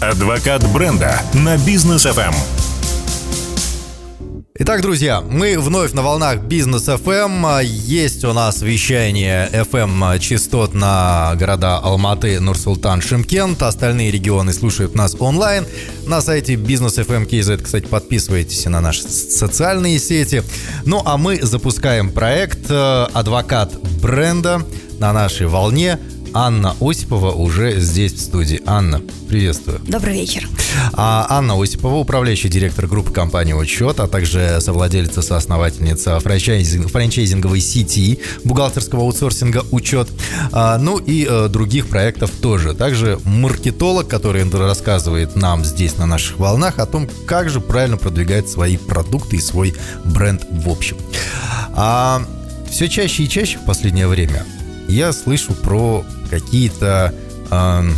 Адвокат 0.00 0.62
бренда 0.74 1.22
на 1.32 1.56
бизнес 1.56 2.04
FM. 2.04 2.34
Итак, 4.58 4.82
друзья, 4.82 5.22
мы 5.22 5.58
вновь 5.58 5.94
на 5.94 6.02
волнах 6.02 6.40
Бизнес 6.42 6.86
FM. 6.86 7.64
Есть 7.64 8.22
у 8.24 8.34
нас 8.34 8.60
вещание 8.60 9.48
FM 9.52 10.18
частот 10.18 10.74
на 10.74 11.34
города 11.36 11.78
Алматы, 11.78 12.40
Нурсултан, 12.40 13.00
Шимкент. 13.00 13.62
Остальные 13.62 14.10
регионы 14.10 14.52
слушают 14.52 14.94
нас 14.94 15.16
онлайн. 15.18 15.64
На 16.06 16.20
сайте 16.20 16.56
Бизнес 16.56 16.98
FM 16.98 17.26
KZ, 17.26 17.62
кстати, 17.62 17.86
подписывайтесь 17.86 18.66
на 18.66 18.82
наши 18.82 19.02
социальные 19.02 19.98
сети. 19.98 20.42
Ну, 20.84 21.00
а 21.06 21.16
мы 21.16 21.40
запускаем 21.40 22.10
проект 22.10 22.70
э, 22.70 23.06
«Адвокат 23.14 23.72
бренда» 24.02 24.62
на 24.98 25.14
нашей 25.14 25.46
волне– 25.46 25.98
Анна 26.38 26.76
Осипова 26.82 27.32
уже 27.32 27.80
здесь 27.80 28.12
в 28.12 28.20
студии. 28.20 28.60
Анна, 28.66 29.00
приветствую. 29.26 29.80
Добрый 29.88 30.12
вечер. 30.12 30.46
А 30.92 31.26
Анна 31.30 31.58
Осипова, 31.58 31.94
управляющий 31.94 32.50
директор 32.50 32.86
группы 32.86 33.10
компании 33.10 33.54
«Учет», 33.54 34.00
а 34.00 34.06
также 34.06 34.58
совладелица, 34.60 35.22
соосновательница 35.22 36.20
франчайзинг, 36.20 36.90
франчайзинговой 36.90 37.60
сети 37.60 38.20
бухгалтерского 38.44 39.04
аутсорсинга 39.04 39.64
«Учет», 39.70 40.10
а, 40.52 40.76
ну 40.76 40.98
и 40.98 41.26
а, 41.26 41.48
других 41.48 41.86
проектов 41.86 42.30
тоже. 42.42 42.74
Также 42.74 43.18
маркетолог, 43.24 44.06
который 44.06 44.46
рассказывает 44.46 45.36
нам 45.36 45.64
здесь 45.64 45.96
на 45.96 46.04
наших 46.04 46.38
волнах 46.38 46.78
о 46.80 46.84
том, 46.84 47.08
как 47.26 47.48
же 47.48 47.62
правильно 47.62 47.96
продвигать 47.96 48.46
свои 48.46 48.76
продукты 48.76 49.36
и 49.36 49.40
свой 49.40 49.74
бренд 50.04 50.44
в 50.50 50.68
общем. 50.68 50.98
А, 51.74 52.22
все 52.70 52.90
чаще 52.90 53.22
и 53.22 53.28
чаще 53.30 53.56
в 53.56 53.64
последнее 53.64 54.06
время 54.06 54.44
я 54.88 55.12
слышу 55.12 55.54
про 55.54 56.04
какие-то 56.30 57.14
э, 57.50 57.90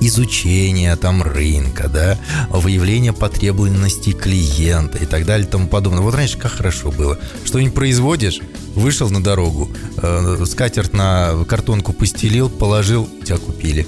изучения 0.00 0.94
там 0.96 1.22
рынка, 1.22 1.88
да, 1.88 2.18
выявление 2.50 3.12
потребностей 3.12 4.12
клиента 4.12 4.98
и 4.98 5.06
так 5.06 5.24
далее 5.24 5.46
и 5.46 5.50
тому 5.50 5.68
подобное. 5.68 6.02
Вот 6.02 6.14
раньше 6.14 6.38
как 6.38 6.52
хорошо 6.52 6.90
было. 6.90 7.18
Что-нибудь 7.44 7.74
производишь, 7.74 8.40
вышел 8.74 9.10
на 9.10 9.22
дорогу, 9.22 9.70
э, 9.96 10.44
скатерть 10.46 10.92
на 10.92 11.44
картонку 11.48 11.92
постелил, 11.92 12.50
положил, 12.50 13.08
тебя 13.24 13.38
купили. 13.38 13.86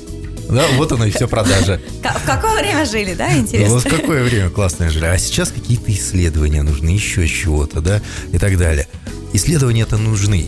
Да, 0.48 0.66
вот 0.76 0.92
оно 0.92 1.06
и 1.06 1.10
все 1.10 1.26
продажа. 1.26 1.80
В 2.02 2.26
какое 2.26 2.60
время 2.60 2.84
жили, 2.84 3.14
да, 3.14 3.34
интересно? 3.36 3.74
Вот 3.74 3.84
в 3.84 3.88
какое 3.88 4.22
время 4.22 4.50
классное 4.50 4.90
жили. 4.90 5.06
А 5.06 5.16
сейчас 5.18 5.50
какие-то 5.50 5.90
исследования 5.90 6.62
нужны, 6.62 6.90
еще 6.90 7.26
чего-то, 7.26 7.80
да, 7.80 8.02
и 8.30 8.38
так 8.38 8.58
далее. 8.58 8.86
Исследования-то 9.32 9.96
нужны. 9.96 10.46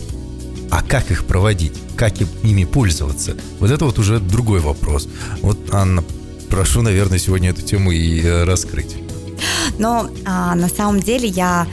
А 0.71 0.83
как 0.83 1.11
их 1.11 1.25
проводить? 1.25 1.75
Как 1.97 2.15
ими 2.21 2.65
пользоваться? 2.65 3.37
Вот 3.61 3.71
это 3.71 3.85
вот 3.85 3.99
уже 3.99 4.19
другой 4.21 4.61
вопрос. 4.61 5.09
Вот, 5.43 5.59
Анна, 5.73 6.05
прошу, 6.51 6.83
наверное, 6.83 7.19
сегодня 7.19 7.51
эту 7.51 7.63
тему 7.63 7.93
и 7.93 8.21
э, 8.21 8.45
раскрыть. 8.45 8.97
Но 9.79 10.11
а, 10.25 10.55
на 10.55 10.69
самом 10.69 11.01
деле 11.01 11.29
я 11.29 11.67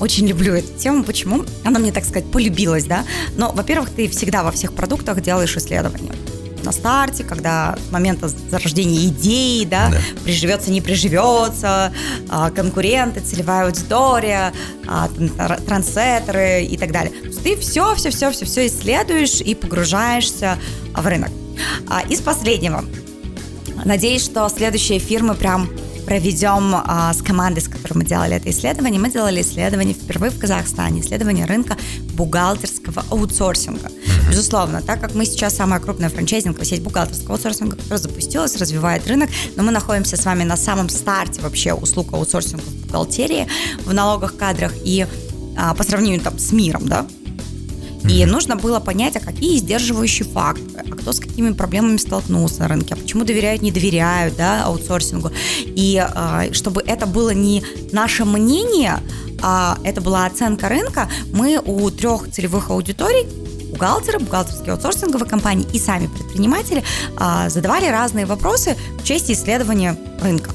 очень 0.00 0.26
люблю 0.26 0.54
эту 0.54 0.72
тему. 0.78 1.04
Почему? 1.04 1.44
Она 1.64 1.78
мне, 1.78 1.92
так 1.92 2.04
сказать, 2.04 2.30
полюбилась, 2.30 2.84
да? 2.84 3.04
Но, 3.36 3.52
во-первых, 3.52 3.90
ты 3.90 4.08
всегда 4.08 4.42
во 4.42 4.50
всех 4.50 4.72
продуктах 4.72 5.20
делаешь 5.20 5.56
исследования 5.56 6.12
на 6.64 6.72
старте, 6.72 7.24
когда 7.24 7.76
с 7.88 7.92
момента 7.92 8.28
зарождения 8.28 9.06
идеи, 9.08 9.64
да, 9.64 9.90
да. 9.90 9.98
приживется, 10.24 10.70
не 10.70 10.80
приживется, 10.80 11.92
а, 12.28 12.50
конкуренты, 12.50 13.20
целевая 13.20 13.66
аудитория, 13.66 14.52
а, 14.86 15.08
трансеттеры 15.66 16.64
и 16.64 16.76
так 16.76 16.92
далее. 16.92 17.12
Ты 17.42 17.56
все, 17.56 17.94
все, 17.94 18.10
все, 18.10 18.30
все, 18.30 18.44
все 18.44 18.66
исследуешь 18.66 19.40
и 19.40 19.54
погружаешься 19.54 20.58
в 20.94 21.06
рынок. 21.06 21.30
А, 21.88 22.02
из 22.02 22.20
последнего. 22.20 22.84
Надеюсь, 23.84 24.24
что 24.24 24.48
следующие 24.48 24.98
фирмы 24.98 25.34
прям 25.34 25.68
проведем 26.06 26.74
а, 26.74 27.12
с 27.12 27.22
командой, 27.22 27.60
с 27.60 27.68
которой 27.68 27.94
мы 27.94 28.04
делали 28.04 28.36
это 28.36 28.50
исследование. 28.50 29.00
Мы 29.00 29.10
делали 29.10 29.40
исследование 29.40 29.94
впервые 29.94 30.30
в 30.30 30.38
Казахстане, 30.38 31.00
исследование 31.00 31.46
рынка 31.46 31.76
бухгалтерского 32.12 33.04
аутсорсинга. 33.10 33.90
Безусловно, 34.34 34.82
так 34.82 35.00
как 35.00 35.14
мы 35.14 35.26
сейчас 35.26 35.54
самая 35.54 35.78
крупная 35.78 36.08
франчайзинговая 36.08 36.64
сеть 36.64 36.82
бухгалтерского 36.82 37.34
аутсорсинга, 37.34 37.76
которая 37.76 38.00
запустилась, 38.00 38.56
развивает 38.56 39.06
рынок, 39.06 39.30
но 39.54 39.62
мы 39.62 39.70
находимся 39.70 40.16
с 40.16 40.24
вами 40.24 40.42
на 40.42 40.56
самом 40.56 40.88
старте 40.88 41.40
вообще 41.40 41.72
услуг 41.72 42.12
аутсорсинга 42.12 42.64
в 42.64 42.86
бухгалтерии, 42.86 43.46
в 43.84 43.94
налогах, 43.94 44.36
кадрах 44.36 44.72
и 44.82 45.06
а, 45.56 45.72
по 45.74 45.84
сравнению 45.84 46.20
там 46.20 46.36
с 46.40 46.50
миром, 46.50 46.88
да, 46.88 47.06
и 48.08 48.26
нужно 48.26 48.56
было 48.56 48.80
понять, 48.80 49.14
а 49.14 49.20
какие 49.20 49.56
сдерживающие 49.56 50.28
факторы, 50.28 50.84
а 50.84 50.96
кто 50.96 51.12
с 51.12 51.20
какими 51.20 51.52
проблемами 51.52 51.96
столкнулся 51.96 52.62
на 52.62 52.68
рынке, 52.68 52.94
а 52.94 52.96
почему 52.96 53.24
доверяют, 53.24 53.62
не 53.62 53.70
доверяют 53.70 54.36
да, 54.36 54.64
аутсорсингу. 54.64 55.30
И 55.64 55.96
а, 55.96 56.52
чтобы 56.52 56.82
это 56.84 57.06
было 57.06 57.30
не 57.30 57.62
наше 57.92 58.24
мнение, 58.24 58.98
а 59.42 59.78
это 59.84 60.00
была 60.00 60.26
оценка 60.26 60.68
рынка, 60.68 61.08
мы 61.32 61.60
у 61.64 61.88
трех 61.90 62.30
целевых 62.32 62.70
аудиторий 62.70 63.26
бухгалтеры, 63.74 64.18
бухгалтерские 64.18 64.72
аутсорсинговые 64.72 65.28
компании 65.28 65.66
и 65.72 65.78
сами 65.78 66.06
предприниматели 66.06 66.82
а, 67.16 67.48
задавали 67.50 67.86
разные 67.86 68.26
вопросы 68.26 68.76
в 68.98 69.04
части 69.04 69.32
исследования 69.32 69.96
рынка. 70.22 70.50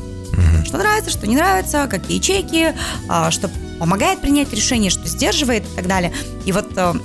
Что 0.65 0.77
нравится, 0.77 1.09
что 1.09 1.27
не 1.27 1.35
нравится, 1.35 1.87
какие 1.89 2.19
чеки, 2.19 2.73
а, 3.07 3.31
что 3.31 3.49
помогает 3.79 4.21
принять 4.21 4.53
решение, 4.53 4.89
что 4.89 5.07
сдерживает 5.07 5.63
и 5.65 5.75
так 5.75 5.87
далее. 5.87 6.13
И 6.45 6.51
вот 6.51 6.71
а, 6.77 6.95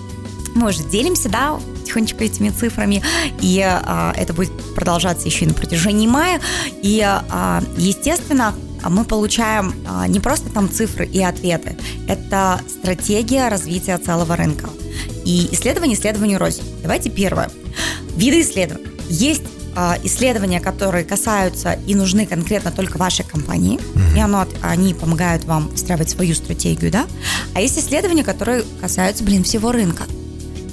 мы 0.54 0.68
уже 0.68 0.84
делимся, 0.84 1.28
да, 1.28 1.58
потихонечку 1.80 2.22
этими 2.22 2.50
цифрами, 2.50 3.02
и 3.40 3.60
а, 3.62 4.12
это 4.16 4.32
будет 4.32 4.52
продолжаться 4.74 5.26
еще 5.26 5.44
и 5.44 5.48
на 5.48 5.54
протяжении 5.54 6.06
мая. 6.06 6.40
И, 6.82 7.00
а, 7.02 7.62
естественно, 7.76 8.54
мы 8.88 9.04
получаем 9.04 9.74
а, 9.86 10.06
не 10.06 10.20
просто 10.20 10.50
там 10.50 10.70
цифры 10.70 11.06
и 11.06 11.22
ответы, 11.22 11.76
это 12.08 12.60
стратегия 12.68 13.48
развития 13.48 13.98
целого 13.98 14.36
рынка. 14.36 14.68
И 15.24 15.48
исследование 15.52 15.96
исследованию 15.96 16.38
рознь. 16.38 16.62
Давайте 16.82 17.10
первое. 17.10 17.50
Виды 18.16 18.42
исследований. 18.42 18.86
Есть 19.08 19.42
а, 19.76 19.98
исследования, 20.04 20.60
которые 20.60 21.04
касаются 21.04 21.78
и 21.86 21.94
нужны 21.94 22.26
конкретно 22.26 22.70
только 22.70 22.96
вашей 22.96 23.24
компании, 23.24 23.78
mm-hmm. 23.78 24.16
и 24.16 24.20
оно, 24.20 24.46
они 24.62 24.94
помогают 24.94 25.44
вам 25.44 25.68
выстраивать 25.68 26.10
свою 26.10 26.34
стратегию, 26.34 26.92
да. 26.92 27.06
А 27.54 27.60
есть 27.60 27.78
исследования, 27.78 28.22
которые 28.22 28.64
касаются, 28.80 29.24
блин, 29.24 29.42
всего 29.42 29.72
рынка. 29.72 30.04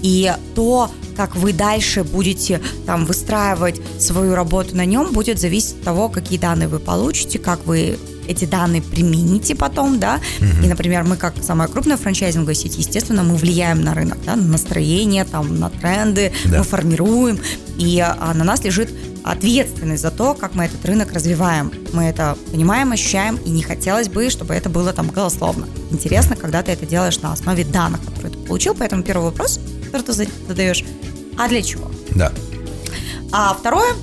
И 0.03 0.31
то, 0.55 0.91
как 1.15 1.35
вы 1.35 1.53
дальше 1.53 2.03
будете 2.03 2.61
там 2.85 3.05
выстраивать 3.05 3.81
свою 3.99 4.35
работу 4.35 4.75
на 4.75 4.85
нем, 4.85 5.11
будет 5.13 5.39
зависеть 5.39 5.77
от 5.77 5.83
того, 5.83 6.09
какие 6.09 6.37
данные 6.37 6.67
вы 6.67 6.79
получите, 6.79 7.39
как 7.39 7.65
вы 7.65 7.97
эти 8.31 8.45
данные 8.45 8.81
примените 8.81 9.55
потом, 9.55 9.99
да, 9.99 10.19
угу. 10.39 10.63
и, 10.63 10.67
например, 10.67 11.03
мы 11.03 11.17
как 11.17 11.35
самая 11.41 11.67
крупная 11.67 11.97
франчайзинговая 11.97 12.55
сеть, 12.55 12.77
естественно, 12.77 13.23
мы 13.23 13.35
влияем 13.35 13.81
на 13.81 13.93
рынок, 13.93 14.17
да, 14.25 14.35
на 14.35 14.43
настроение, 14.43 15.25
там, 15.25 15.59
на 15.59 15.69
тренды, 15.69 16.31
да. 16.45 16.59
мы 16.59 16.63
формируем, 16.63 17.39
и 17.77 17.99
а, 17.99 18.33
на 18.33 18.43
нас 18.43 18.63
лежит 18.63 18.89
ответственность 19.23 20.01
за 20.01 20.09
то, 20.09 20.33
как 20.33 20.55
мы 20.55 20.65
этот 20.65 20.83
рынок 20.83 21.13
развиваем. 21.13 21.71
Мы 21.93 22.05
это 22.05 22.35
понимаем, 22.51 22.91
ощущаем, 22.91 23.37
и 23.45 23.49
не 23.49 23.61
хотелось 23.61 24.09
бы, 24.09 24.29
чтобы 24.31 24.55
это 24.55 24.67
было 24.67 24.93
там 24.93 25.09
голословно. 25.09 25.67
Интересно, 25.91 26.35
когда 26.35 26.63
ты 26.63 26.71
это 26.71 26.87
делаешь 26.87 27.19
на 27.21 27.31
основе 27.31 27.63
данных, 27.63 28.03
которые 28.03 28.31
ты 28.31 28.39
получил, 28.39 28.73
поэтому 28.73 29.03
первый 29.03 29.25
вопрос– 29.25 29.59
который 29.91 30.05
ты 30.05 30.31
задаешь, 30.47 30.83
а 31.37 31.47
для 31.47 31.61
чего? 31.61 31.91
Да. 32.15 32.31
А 33.31 33.53
второе, 33.53 33.93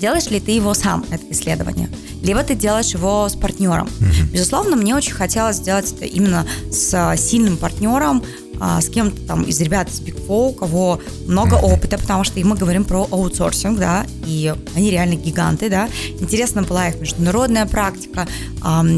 делаешь 0.00 0.30
ли 0.30 0.40
ты 0.40 0.52
его 0.52 0.74
сам, 0.74 1.04
это 1.10 1.22
исследование, 1.30 1.88
либо 2.22 2.42
ты 2.42 2.54
делаешь 2.54 2.94
его 2.94 3.28
с 3.28 3.36
партнером. 3.36 3.86
Угу. 3.86 4.32
Безусловно, 4.32 4.76
мне 4.76 4.96
очень 4.96 5.12
хотелось 5.12 5.56
сделать 5.56 5.92
это 5.92 6.06
именно 6.06 6.46
с 6.70 7.14
сильным 7.16 7.56
партнером, 7.56 8.22
а, 8.62 8.80
с 8.82 8.90
кем-то 8.90 9.18
там 9.22 9.42
из 9.44 9.58
ребят 9.60 9.88
из 9.88 10.00
Big 10.02 10.26
Four, 10.26 10.50
у 10.50 10.52
кого 10.52 11.00
много 11.26 11.54
опыта, 11.54 11.96
потому 11.96 12.24
что 12.24 12.38
и 12.38 12.44
мы 12.44 12.56
говорим 12.56 12.84
про 12.84 13.08
аутсорсинг, 13.10 13.78
да, 13.78 14.06
и 14.26 14.54
они 14.74 14.90
реально 14.90 15.14
гиганты, 15.14 15.70
да. 15.70 15.88
Интересна 16.20 16.62
была 16.62 16.88
их 16.88 17.00
международная 17.00 17.64
практика, 17.64 18.28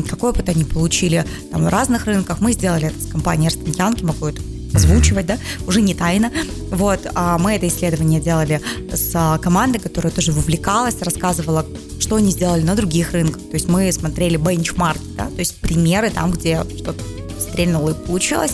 какой 0.09 0.31
опыт 0.31 0.49
они 0.49 0.65
получили 0.65 1.25
там 1.53 1.65
в 1.65 1.69
разных 1.69 2.07
рынках. 2.07 2.41
Мы 2.41 2.53
сделали 2.53 2.89
это 2.89 3.01
с 3.01 3.07
компанией 3.07 3.51
Ernst 3.51 3.65
Young, 3.77 4.05
могу 4.05 4.27
это 4.27 4.43
озвучивать, 4.75 5.27
да, 5.27 5.39
уже 5.67 5.83
не 5.83 5.95
тайно. 5.95 6.31
Вот, 6.71 7.01
а 7.15 7.39
мы 7.39 7.55
это 7.55 7.69
исследование 7.69 8.21
делали 8.21 8.61
с 8.93 9.11
а, 9.15 9.39
командой, 9.39 9.79
которая 9.79 10.13
тоже 10.13 10.33
вовлекалась, 10.33 11.01
рассказывала, 11.03 11.67
что 12.01 12.17
они 12.17 12.31
сделали 12.31 12.63
на 12.63 12.75
других 12.75 13.13
рынках. 13.13 13.43
То 13.43 13.55
есть 13.55 13.69
мы 13.69 13.91
смотрели 13.93 14.37
бенчмарки, 14.37 15.05
да, 15.17 15.27
то 15.27 15.39
есть 15.39 15.57
примеры 15.57 16.11
там, 16.11 16.33
где 16.33 16.65
что-то 16.77 17.03
стрельнуло 17.41 17.91
и 17.91 17.95
получилось. 17.95 18.53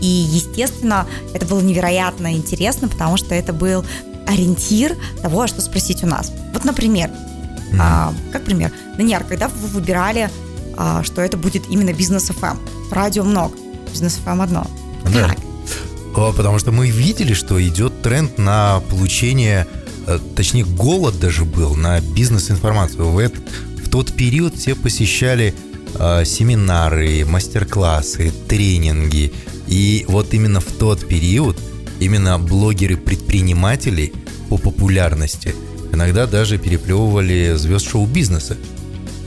И, 0.00 0.06
естественно, 0.06 1.06
это 1.34 1.46
было 1.46 1.60
невероятно 1.60 2.32
интересно, 2.34 2.88
потому 2.88 3.16
что 3.16 3.34
это 3.34 3.52
был 3.52 3.84
ориентир 4.26 4.96
того, 5.22 5.46
что 5.46 5.60
спросить 5.60 6.02
у 6.02 6.06
нас. 6.06 6.32
Вот, 6.52 6.64
например, 6.64 7.10
mm-hmm. 7.10 7.76
а, 7.80 8.12
как 8.32 8.44
пример, 8.44 8.72
Даниэр, 8.96 9.24
когда 9.24 9.48
вы 9.48 9.68
выбирали, 9.68 10.30
а, 10.76 11.02
что 11.02 11.20
это 11.20 11.36
будет 11.36 11.68
именно 11.68 11.92
бизнес 11.92 12.30
FM, 12.30 12.58
радио 12.90 13.24
много, 13.24 13.56
бизнес 13.90 14.20
FM 14.24 14.42
одно. 14.42 14.66
Да. 15.12 15.28
Как? 15.28 15.49
Потому 16.14 16.58
что 16.58 16.72
мы 16.72 16.88
видели, 16.90 17.34
что 17.34 17.62
идет 17.62 18.02
тренд 18.02 18.38
на 18.38 18.80
получение 18.90 19.66
э, 20.06 20.18
точнее, 20.36 20.64
голод 20.64 21.18
даже 21.20 21.44
был 21.44 21.74
на 21.74 22.00
бизнес-информацию. 22.00 23.08
В, 23.08 23.18
этот, 23.18 23.42
в 23.84 23.88
тот 23.88 24.12
период 24.12 24.56
все 24.56 24.74
посещали 24.74 25.54
э, 25.94 26.24
семинары, 26.24 27.24
мастер-классы, 27.24 28.32
тренинги. 28.48 29.32
И 29.66 30.04
вот 30.08 30.34
именно 30.34 30.60
в 30.60 30.66
тот 30.66 31.06
период 31.06 31.56
именно 32.00 32.38
блогеры-предприниматели 32.38 34.12
по 34.48 34.58
популярности 34.58 35.54
иногда 35.92 36.26
даже 36.26 36.58
переплевывали 36.58 37.54
звезд 37.56 37.88
шоу-бизнеса. 37.88 38.56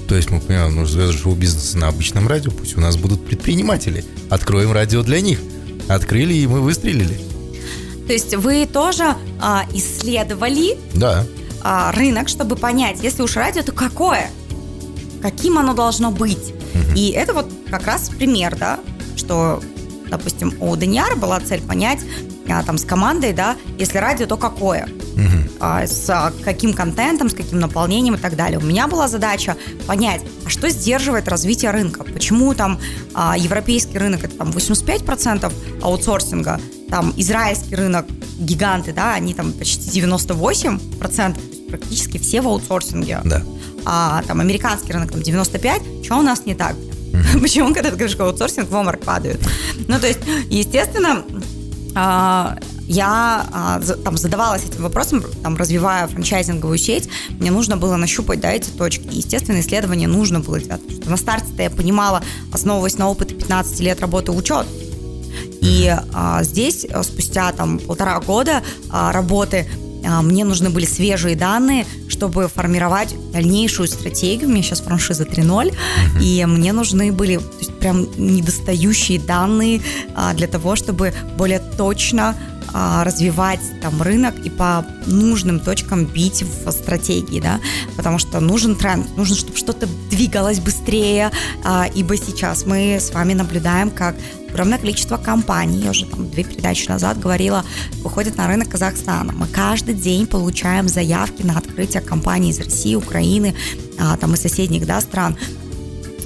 То 0.08 0.16
есть 0.16 0.30
мы 0.30 0.40
понимаем, 0.40 0.76
ну, 0.76 0.86
звезды 0.86 1.18
шоу-бизнеса 1.18 1.78
на 1.78 1.88
обычном 1.88 2.28
радио, 2.28 2.52
пусть 2.52 2.78
у 2.78 2.82
нас 2.82 2.98
будут 2.98 3.26
предприниматели. 3.26 4.04
Откроем 4.30 4.72
радио 4.72 5.02
для 5.02 5.22
них. 5.22 5.40
Открыли, 5.88 6.34
и 6.34 6.48
мы 6.48 6.62
выстрелили. 6.62 7.20
То 8.08 8.14
есть 8.14 8.36
вы 8.36 8.66
тоже 8.66 9.16
а, 9.42 9.66
исследовали 9.74 10.78
Да. 10.94 11.26
а, 11.62 11.92
рынок, 11.94 12.28
чтобы 12.30 12.56
понять, 12.56 12.98
если 13.02 13.22
уж 13.22 13.36
радио, 13.36 13.64
то 13.64 13.72
какое? 13.72 14.30
Каким 15.22 15.58
оно 15.58 15.74
должно 15.74 16.12
быть? 16.12 16.54
И 16.96 17.10
это 17.12 17.34
вот 17.34 17.48
как 17.70 17.86
раз 17.88 18.10
пример, 18.10 18.56
да, 18.60 18.80
что, 19.16 19.62
допустим, 20.10 20.54
у 20.60 20.76
Даниара 20.76 21.16
была 21.16 21.40
цель 21.40 21.62
понять 21.62 22.00
а, 22.48 22.64
там 22.64 22.78
с 22.78 22.86
командой, 22.86 23.34
да, 23.34 23.56
если 23.78 23.98
радио, 23.98 24.26
то 24.26 24.38
какое? 24.38 24.88
Мгм. 25.16 25.50
а, 25.60 25.86
с 25.86 26.10
а, 26.10 26.34
каким 26.44 26.74
контентом, 26.74 27.30
с 27.30 27.34
каким 27.34 27.60
наполнением 27.60 28.16
и 28.16 28.18
так 28.18 28.36
далее. 28.36 28.60
У 28.60 28.64
меня 28.64 28.88
была 28.88 29.08
задача 29.08 29.56
понять, 29.88 30.22
а 30.46 30.50
что 30.50 30.70
сдерживает 30.70 31.28
развитие 31.28 31.72
рынка? 31.72 32.04
Почему 32.04 32.54
там 32.54 32.80
а, 33.14 33.36
европейский 33.38 33.98
рынок 33.98 34.24
это 34.24 34.36
там 34.36 34.50
85% 34.50 35.54
аутсорсинга, 35.82 36.60
там 36.90 37.14
израильский 37.16 37.76
рынок 37.76 38.06
гиганты, 38.40 38.92
да, 38.94 39.14
они 39.14 39.34
там 39.34 39.54
почти 39.54 40.02
98%, 40.02 40.80
то 41.00 41.40
есть 41.40 41.68
практически 41.68 42.18
все 42.18 42.42
в 42.42 42.48
аутсорсинге. 42.48 43.22
Да. 43.24 43.44
А 43.86 44.24
там 44.28 44.40
американский 44.40 44.94
рынок 44.94 45.12
там 45.12 45.22
95%, 45.22 46.04
что 46.04 46.18
у 46.18 46.22
нас 46.22 46.46
не 46.46 46.56
так? 46.56 46.76
Почему, 47.42 47.74
когда 47.74 47.90
ты 47.90 47.96
говоришь 47.96 48.20
аутсорсинг, 48.20 48.70
в 48.70 48.76
обморок 48.76 49.02
падают? 49.02 49.42
Ну, 49.88 50.00
то 50.00 50.08
есть, 50.08 50.20
естественно, 50.50 51.24
я 51.96 53.46
а, 53.54 53.82
там 54.04 54.18
задавалась 54.18 54.66
этим 54.66 54.84
вопросом, 54.84 55.24
там, 55.42 55.56
развивая 55.56 56.08
франчайзинговую 56.08 56.78
сеть, 56.78 57.08
мне 57.40 57.52
нужно 57.52 57.78
было 57.78 57.96
нащупать, 57.96 58.42
да, 58.42 58.52
эти 58.52 58.70
точки. 58.70 59.08
И, 59.08 59.18
естественно, 59.18 59.60
исследование 59.60 60.08
нужно 60.08 60.40
было 60.40 60.60
делать. 60.60 61.06
на 61.06 61.18
старте-то 61.18 61.62
я 61.62 61.70
понимала, 61.70 62.24
основываясь 62.52 62.98
на 62.98 63.10
опыте 63.10 63.36
15 63.36 63.80
лет 63.80 64.02
работы 64.02 64.32
учет, 64.32 64.66
и 65.62 65.96
а, 66.14 66.44
здесь 66.44 66.86
а, 66.92 67.04
спустя 67.04 67.52
там 67.54 67.80
полтора 67.80 68.20
года 68.20 68.64
а, 68.90 69.12
работы 69.12 69.68
а, 70.06 70.22
мне 70.22 70.44
нужны 70.44 70.70
были 70.70 70.86
свежие 70.86 71.36
данные, 71.36 71.86
чтобы 72.24 72.48
формировать 72.48 73.16
дальнейшую 73.34 73.90
стратегию. 73.90 74.48
У 74.48 74.54
меня 74.54 74.64
сейчас 74.64 74.80
франшиза 74.80 75.26
3.0, 75.26 75.76
и 76.22 76.46
мне 76.46 76.72
нужны 76.72 77.12
были 77.12 77.42
есть, 77.60 77.78
прям 77.80 78.08
недостающие 78.16 79.20
данные 79.20 79.82
а, 80.16 80.34
для 80.34 80.48
того, 80.48 80.78
чтобы 80.78 81.14
более 81.38 81.60
точно 81.60 82.34
а, 82.74 83.04
развивать 83.04 83.60
там 83.82 84.02
рынок 84.02 84.36
и 84.46 84.50
по 84.50 84.86
нужным 85.06 85.60
точкам 85.60 86.06
бить 86.06 86.44
в 86.44 86.72
стратегии, 86.72 87.42
да, 87.42 87.60
потому 87.98 88.20
что 88.20 88.40
нужен 88.40 88.78
тренд, 88.78 89.18
нужно, 89.18 89.36
чтобы 89.36 89.58
что-то 89.58 89.90
двигалось 90.10 90.62
быстрее, 90.62 91.30
а, 91.66 91.88
ибо 91.94 92.16
сейчас 92.16 92.66
мы 92.66 93.00
с 93.02 93.12
вами 93.12 93.34
наблюдаем, 93.34 93.92
как 93.92 94.16
огромное 94.54 94.78
количество 94.78 95.18
компаний, 95.18 95.80
я 95.80 95.90
уже 95.90 96.06
там 96.06 96.30
две 96.30 96.44
передачи 96.44 96.88
назад 96.88 97.20
говорила, 97.20 97.66
выходит 98.04 98.38
на 98.38 98.48
рынок 98.48 98.70
Казахстана. 98.70 99.34
Мы 99.34 99.48
каждый 99.48 99.96
день 99.96 100.28
получаем 100.28 100.88
заявки 100.88 101.42
на 101.42 101.58
открытие 101.58 102.02
компаний 102.02 102.52
из 102.52 102.60
России, 102.60 102.96
Украины, 102.96 103.56
а, 104.00 104.16
там 104.18 104.36
и 104.36 104.38
соседних 104.38 104.86
да, 104.86 105.02
стран. 105.02 105.36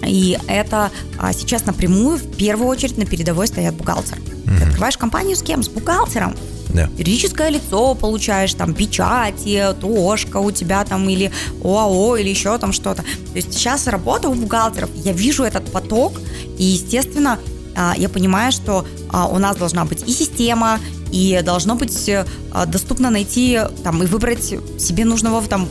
И 0.06 0.38
это 0.48 0.92
а, 1.18 1.32
сейчас 1.32 1.66
напрямую 1.66 2.18
в 2.18 2.36
первую 2.36 2.68
очередь 2.68 2.98
на 2.98 3.06
передовой 3.06 3.48
стоят 3.48 3.76
бухгалтеры. 3.76 4.22
Ты 4.46 4.64
открываешь 4.64 4.98
компанию 4.98 5.36
с 5.36 5.42
кем? 5.42 5.64
С 5.64 5.70
бухгалтером. 5.70 6.36
Да. 6.70 6.90
Юридическое 6.98 7.50
лицо 7.50 7.96
получаешь, 7.96 8.54
там, 8.54 8.74
печати, 8.74 9.74
ТОшка 9.80 10.38
у 10.38 10.52
тебя 10.52 10.84
там, 10.84 11.08
или 11.10 11.32
ОАО, 11.64 12.18
или 12.18 12.30
еще 12.30 12.58
там 12.58 12.74
что-то. 12.74 13.04
То 13.04 13.36
есть 13.36 13.54
сейчас 13.54 13.88
работа 13.88 14.30
у 14.30 14.34
бухгалтеров, 14.34 14.90
я 14.96 15.14
вижу 15.14 15.44
этот 15.44 15.72
поток, 15.72 16.20
и, 16.58 16.64
естественно, 16.64 17.40
я 17.98 18.10
понимаю, 18.10 18.52
что 18.52 18.86
а, 19.10 19.28
у 19.28 19.38
нас 19.38 19.56
должна 19.58 19.86
быть 19.86 20.04
и 20.08 20.12
система, 20.12 20.80
и 21.12 21.42
должно 21.44 21.76
быть 21.76 22.10
э, 22.10 22.26
а, 22.52 22.66
доступно 22.66 23.10
найти 23.10 23.60
там, 23.84 24.04
и 24.04 24.06
выбрать 24.08 24.44
себе 24.44 25.06
нужного 25.06 25.42
там 25.44 25.68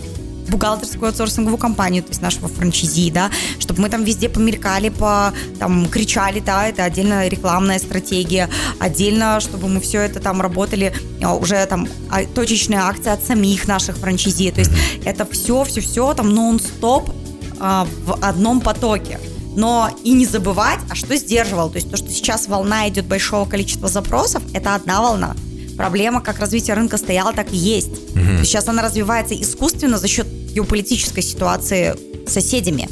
бухгалтерскую 0.48 1.08
аутсорсинговую 1.08 1.58
компанию, 1.58 2.02
то 2.02 2.10
есть 2.10 2.22
нашего 2.22 2.48
франчайзи, 2.48 3.10
да, 3.10 3.30
чтобы 3.58 3.82
мы 3.82 3.88
там 3.88 4.04
везде 4.04 4.28
помелькали, 4.28 4.88
по, 4.88 5.32
там, 5.58 5.86
кричали, 5.88 6.40
да, 6.40 6.68
это 6.68 6.84
отдельно 6.84 7.26
рекламная 7.28 7.78
стратегия, 7.78 8.48
отдельно, 8.78 9.40
чтобы 9.40 9.68
мы 9.68 9.80
все 9.80 10.00
это 10.00 10.20
там 10.20 10.40
работали, 10.40 10.94
а, 11.22 11.34
уже 11.34 11.64
там 11.66 11.88
а, 12.10 12.24
точечная 12.24 12.82
акция 12.82 13.14
от 13.14 13.24
самих 13.24 13.66
наших 13.68 13.96
франчайзи, 13.96 14.52
то 14.52 14.60
есть 14.60 14.72
это 15.04 15.26
все, 15.26 15.64
все, 15.64 15.80
все 15.80 16.14
там 16.14 16.34
нон-стоп 16.34 17.10
а, 17.58 17.86
в 18.04 18.14
одном 18.22 18.60
потоке. 18.60 19.18
Но 19.56 19.90
и 20.04 20.12
не 20.12 20.26
забывать, 20.26 20.78
а 20.90 20.94
что 20.94 21.16
сдерживало. 21.16 21.70
То 21.70 21.76
есть 21.76 21.90
то, 21.90 21.96
что 21.96 22.10
сейчас 22.10 22.46
волна 22.46 22.88
идет 22.88 23.06
большого 23.06 23.48
количества 23.48 23.88
запросов, 23.88 24.42
это 24.52 24.74
одна 24.74 25.00
волна. 25.02 25.34
Проблема, 25.76 26.20
как 26.20 26.38
развитие 26.38 26.74
рынка 26.76 26.96
стояла, 26.98 27.32
так 27.32 27.52
и 27.52 27.56
есть. 27.56 27.88
Есть 28.14 28.44
сейчас 28.50 28.68
она 28.68 28.82
развивается 28.82 29.34
искусственно 29.34 29.98
за 29.98 30.08
счет 30.08 30.26
геополитической 30.54 31.22
ситуации 31.22 31.94
с 32.28 32.32
соседями. 32.32 32.88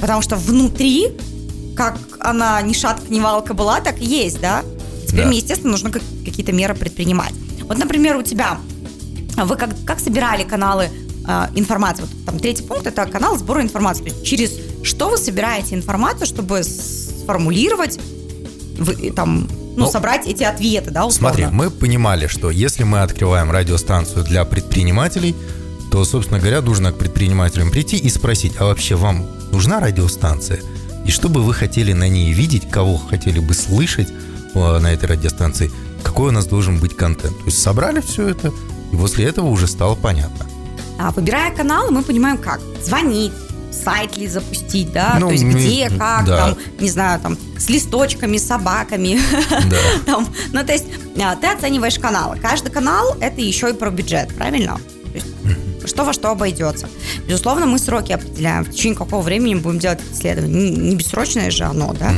Потому 0.00 0.22
что 0.22 0.36
внутри, 0.36 1.08
как 1.76 1.98
она 2.20 2.60
ни 2.62 2.72
шатка, 2.72 3.04
ни 3.12 3.20
валка 3.20 3.54
была, 3.54 3.80
так 3.80 4.00
и 4.00 4.04
есть, 4.04 4.40
да? 4.40 4.62
Теперь 5.06 5.22
Да. 5.22 5.28
мне, 5.28 5.38
естественно, 5.38 5.70
нужно 5.72 5.90
как- 5.90 6.02
какие-то 6.24 6.52
меры 6.52 6.74
предпринимать. 6.74 7.32
Вот, 7.62 7.78
например, 7.78 8.16
у 8.16 8.22
тебя 8.22 8.58
вы 9.36 9.56
как, 9.56 9.70
как 9.84 10.00
собирали 10.00 10.42
каналы 10.44 10.88
э, 11.26 11.46
информации? 11.54 12.02
Вот 12.02 12.10
там 12.26 12.38
третий 12.38 12.62
пункт 12.62 12.86
это 12.86 13.04
канал 13.06 13.36
сбора 13.38 13.62
информации. 13.62 14.04
То 14.04 14.08
есть 14.10 14.24
через 14.24 14.52
что 14.88 15.10
вы 15.10 15.18
собираете 15.18 15.74
информацию, 15.74 16.26
чтобы 16.26 16.64
сформулировать, 16.64 17.98
вы, 18.78 19.12
там, 19.12 19.48
ну, 19.76 19.84
Ну, 19.84 19.90
собрать 19.90 20.26
эти 20.26 20.42
ответы, 20.42 20.90
да, 20.90 21.06
условно? 21.06 21.36
Смотри, 21.36 21.54
мы 21.54 21.70
понимали, 21.70 22.26
что 22.26 22.50
если 22.50 22.84
мы 22.84 23.02
открываем 23.02 23.50
радиостанцию 23.50 24.24
для 24.24 24.44
предпринимателей, 24.44 25.36
то, 25.90 26.04
собственно 26.04 26.40
говоря, 26.40 26.60
нужно 26.62 26.92
к 26.92 26.98
предпринимателям 26.98 27.70
прийти 27.70 27.96
и 27.96 28.08
спросить, 28.10 28.54
а 28.58 28.64
вообще 28.64 28.94
вам 28.96 29.26
нужна 29.52 29.80
радиостанция? 29.80 30.60
И 31.06 31.10
что 31.10 31.28
бы 31.28 31.42
вы 31.42 31.54
хотели 31.54 31.92
на 31.92 32.08
ней 32.08 32.32
видеть, 32.32 32.68
кого 32.70 32.96
хотели 32.98 33.38
бы 33.38 33.54
слышать 33.54 34.08
э, 34.54 34.78
на 34.78 34.92
этой 34.92 35.06
радиостанции, 35.06 35.70
какой 36.02 36.28
у 36.28 36.32
нас 36.32 36.46
должен 36.46 36.78
быть 36.78 36.96
контент? 36.96 37.38
То 37.38 37.44
есть 37.46 37.62
собрали 37.62 38.00
все 38.00 38.28
это, 38.28 38.52
и 38.92 38.96
после 38.96 39.24
этого 39.26 39.46
уже 39.46 39.66
стало 39.66 39.94
понятно. 39.94 40.46
А, 40.98 41.10
выбирая 41.12 41.54
каналы, 41.54 41.90
мы 41.90 42.02
понимаем, 42.02 42.38
как 42.38 42.60
звонить, 42.84 43.32
сайт 43.82 44.16
ли 44.16 44.26
запустить, 44.26 44.92
да, 44.92 45.16
Ну, 45.18 45.28
то 45.28 45.32
есть 45.32 45.44
где, 45.44 45.88
как, 45.88 46.26
да. 46.26 46.36
там, 46.36 46.56
не 46.78 46.88
знаю, 46.90 47.20
там, 47.20 47.36
с 47.58 47.68
листочками, 47.68 48.36
с 48.36 48.46
собаками, 48.46 49.18
Да. 49.70 49.76
там, 50.06 50.28
ну, 50.52 50.64
то 50.64 50.72
есть 50.72 50.86
а, 51.20 51.36
ты 51.36 51.46
оцениваешь 51.48 51.98
каналы. 51.98 52.38
Каждый 52.38 52.70
канал– 52.70 53.16
это 53.20 53.40
еще 53.40 53.70
и 53.70 53.72
про 53.72 53.90
бюджет, 53.90 54.34
правильно? 54.34 54.78
То 55.12 55.14
есть, 55.14 55.26
что 55.88 56.04
во 56.04 56.12
что 56.12 56.30
обойдется. 56.30 56.88
Безусловно, 57.26 57.66
мы 57.66 57.78
сроки 57.78 58.12
определяем, 58.12 58.64
в 58.64 58.70
течение 58.70 58.96
какого 58.96 59.22
времени 59.22 59.54
будем 59.54 59.78
делать 59.78 60.00
исследование. 60.12 60.70
Не, 60.70 60.76
не 60.90 60.96
бессрочное 60.96 61.50
же 61.50 61.64
оно, 61.64 61.94
да? 61.94 62.12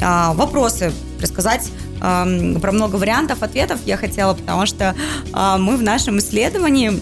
А, 0.00 0.32
вопросы, 0.34 0.92
рассказать 1.20 1.70
про 2.00 2.24
много 2.72 2.94
вариантов 2.94 3.42
ответов 3.42 3.80
я 3.84 3.96
хотела, 3.96 4.32
потому 4.34 4.66
что 4.66 4.94
а, 5.32 5.58
мы 5.58 5.76
в 5.76 5.82
нашем 5.82 6.18
исследовании 6.20 7.00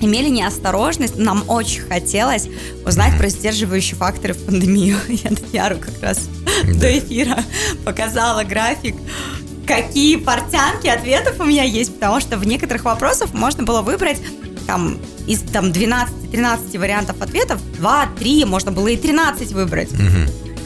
имели 0.00 0.28
неосторожность, 0.28 1.16
нам 1.16 1.44
очень 1.48 1.82
хотелось 1.82 2.48
узнать 2.84 3.16
про 3.18 3.28
сдерживающие 3.28 3.96
факторы 3.96 4.34
в 4.34 4.44
пандемию. 4.44 4.98
Я 5.08 5.30
Даниару 5.30 5.78
как 5.78 6.00
раз 6.02 6.28
до 6.64 6.98
эфира 6.98 7.38
показала 7.84 8.44
график, 8.44 8.96
какие 9.66 10.16
портянки 10.16 10.86
ответов 10.86 11.40
у 11.40 11.44
меня 11.44 11.64
есть, 11.64 11.94
потому 11.94 12.20
что 12.20 12.36
в 12.38 12.46
некоторых 12.46 12.84
вопросах 12.84 13.34
можно 13.34 13.64
было 13.64 13.82
выбрать 13.82 14.20
там 14.66 14.98
из 15.26 15.40
там 15.40 15.66
12-13 15.66 16.78
вариантов 16.78 17.20
ответов 17.20 17.60
2-3, 17.78 18.46
можно 18.46 18.72
было 18.72 18.88
и 18.88 18.96
13 18.96 19.52
выбрать. 19.52 19.90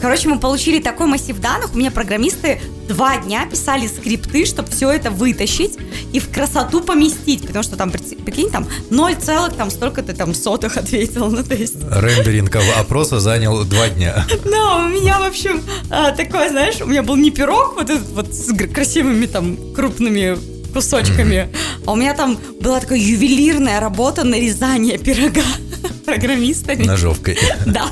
Короче, 0.01 0.27
мы 0.27 0.39
получили 0.39 0.81
такой 0.81 1.05
массив 1.07 1.39
данных. 1.39 1.73
У 1.73 1.77
меня 1.77 1.91
программисты 1.91 2.59
два 2.87 3.17
дня 3.17 3.45
писали 3.45 3.87
скрипты, 3.87 4.45
чтобы 4.45 4.69
все 4.71 4.89
это 4.89 5.11
вытащить 5.11 5.77
и 6.11 6.19
в 6.19 6.29
красоту 6.29 6.81
поместить. 6.81 7.45
Потому 7.45 7.63
что 7.63 7.75
там, 7.75 7.91
прикинь, 7.91 8.49
там 8.49 8.67
0 8.89 9.15
целых, 9.15 9.53
там 9.53 9.69
столько 9.69 10.01
ты 10.01 10.13
там 10.13 10.33
сотых 10.33 10.77
ответил. 10.77 11.29
Ну, 11.29 11.43
то 11.43 11.53
есть, 11.53 11.75
Рендеринг 11.91 12.55
опроса 12.79 13.19
занял 13.19 13.63
два 13.63 13.89
дня. 13.89 14.25
да, 14.43 14.77
у 14.77 14.89
меня, 14.89 15.19
в 15.19 15.23
общем, 15.23 15.61
а, 15.89 16.11
такое, 16.11 16.49
знаешь, 16.49 16.81
у 16.81 16.85
меня 16.87 17.03
был 17.03 17.15
не 17.15 17.29
пирог 17.29 17.75
вот 17.75 17.89
этот 17.89 18.09
вот 18.09 18.33
с 18.33 18.51
красивыми 18.73 19.27
там 19.27 19.57
крупными 19.73 20.37
кусочками. 20.73 21.49
А 21.85 21.91
у 21.91 21.95
меня 21.95 22.13
там 22.13 22.39
была 22.59 22.79
такая 22.79 22.97
ювелирная 22.97 23.79
работа 23.79 24.23
нарезания 24.23 24.97
пирога 24.97 25.43
программистами. 26.05 26.83
Ножовкой. 26.83 27.37
Да. 27.65 27.89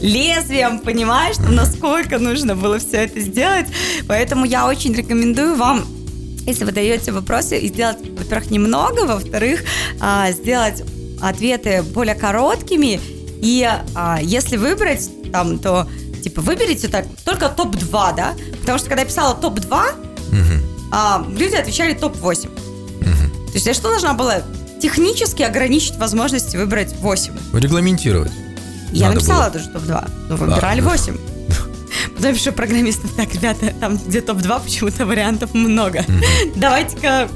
Лезвием, 0.00 0.78
понимаешь, 0.78 1.36
насколько 1.38 2.18
нужно 2.18 2.54
было 2.56 2.78
все 2.78 3.04
это 3.04 3.20
сделать. 3.20 3.66
Поэтому 4.06 4.44
я 4.44 4.66
очень 4.66 4.94
рекомендую 4.94 5.56
вам 5.56 5.84
если 6.46 6.64
вы 6.64 6.72
даете 6.72 7.10
вопросы, 7.12 7.58
и 7.58 7.68
сделать, 7.68 7.98
во-первых, 8.18 8.50
немного, 8.50 9.06
во-вторых, 9.06 9.64
а, 10.00 10.30
сделать 10.32 10.82
ответы 11.20 11.82
более 11.82 12.14
короткими, 12.14 13.00
и 13.40 13.66
а, 13.94 14.18
если 14.20 14.56
выбрать 14.56 15.10
там, 15.32 15.58
то 15.58 15.88
типа 16.22 16.40
выберите 16.40 16.88
так 16.88 17.06
только 17.24 17.48
топ-2, 17.48 18.16
да? 18.16 18.34
Потому 18.60 18.78
что 18.78 18.88
когда 18.88 19.02
я 19.02 19.08
писала 19.08 19.34
топ-2, 19.34 19.68
угу. 19.68 20.66
а, 20.92 21.24
люди 21.36 21.54
отвечали 21.54 21.94
топ-8. 21.94 22.46
Угу. 22.46 23.46
То 23.46 23.52
есть 23.54 23.66
я 23.66 23.74
что 23.74 23.88
должна 23.88 24.14
была 24.14 24.42
технически 24.80 25.42
ограничить 25.42 25.96
возможности 25.96 26.56
выбрать 26.56 26.94
8? 26.96 27.32
Регламентировать. 27.54 28.32
Я 28.94 29.08
Надо 29.08 29.16
написала 29.16 29.42
было. 29.42 29.50
даже 29.50 29.68
топ-2, 29.70 30.10
но 30.28 30.36
выбирали 30.36 30.80
а, 30.80 30.84
8. 30.84 31.16
Потом 32.16 32.34
пишу 32.34 32.52
программистам, 32.52 33.10
так, 33.16 33.34
ребята, 33.34 33.72
там 33.80 33.98
где 33.98 34.20
топ-2 34.20 34.64
почему-то 34.64 35.04
вариантов 35.04 35.52
много. 35.52 36.04
Давайте-ка 36.54 37.28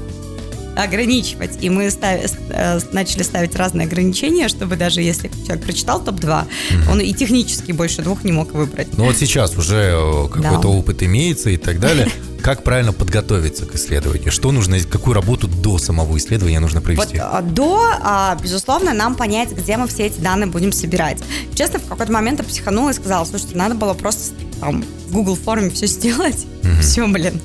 ограничивать. 0.75 1.61
И 1.61 1.69
мы 1.69 1.91
стави, 1.91 2.21
э, 2.49 2.79
начали 2.93 3.23
ставить 3.23 3.55
разные 3.55 3.85
ограничения, 3.87 4.47
чтобы 4.47 4.77
даже 4.77 5.01
если 5.01 5.29
человек 5.45 5.65
прочитал 5.65 6.01
топ-2, 6.01 6.43
угу. 6.43 6.91
он 6.91 7.01
и 7.01 7.13
технически 7.13 7.73
больше 7.73 8.01
двух 8.01 8.23
не 8.23 8.31
мог 8.31 8.53
выбрать. 8.53 8.87
Ну 8.97 9.05
вот 9.05 9.17
сейчас 9.17 9.57
уже 9.57 9.93
э, 9.93 10.27
какой-то 10.29 10.61
да. 10.61 10.69
опыт 10.69 11.03
имеется 11.03 11.49
и 11.49 11.57
так 11.57 11.79
далее. 11.79 12.07
Как 12.49 12.63
правильно 12.63 12.93
подготовиться 12.93 13.67
к 13.67 13.75
исследованию? 13.75 14.31
Что 14.31 14.51
нужно, 14.51 14.79
какую 14.79 15.13
работу 15.13 15.47
до 15.47 15.77
самого 15.77 16.17
исследования 16.17 16.59
нужно 16.59 16.81
провести? 16.81 17.19
Вот, 17.19 17.27
а, 17.31 17.41
до, 17.43 17.79
а, 18.01 18.35
безусловно, 18.41 18.91
нам 18.91 19.13
понять, 19.13 19.51
где 19.51 19.77
мы 19.77 19.87
все 19.87 20.07
эти 20.07 20.19
данные 20.19 20.47
будем 20.47 20.71
собирать. 20.71 21.19
Честно, 21.53 21.77
в 21.77 21.85
какой-то 21.85 22.11
момент 22.11 22.39
я 22.39 22.45
психанула 22.45 22.89
и 22.89 22.93
сказала, 22.93 23.23
слушайте, 23.25 23.55
надо 23.55 23.75
было 23.75 23.93
просто 23.93 24.33
там 24.59 24.83
в 25.09 25.11
Google 25.11 25.35
форме 25.35 25.69
все 25.69 25.85
сделать. 25.85 26.47
Угу. 26.63 26.81
Все, 26.81 27.07
блин. 27.07 27.39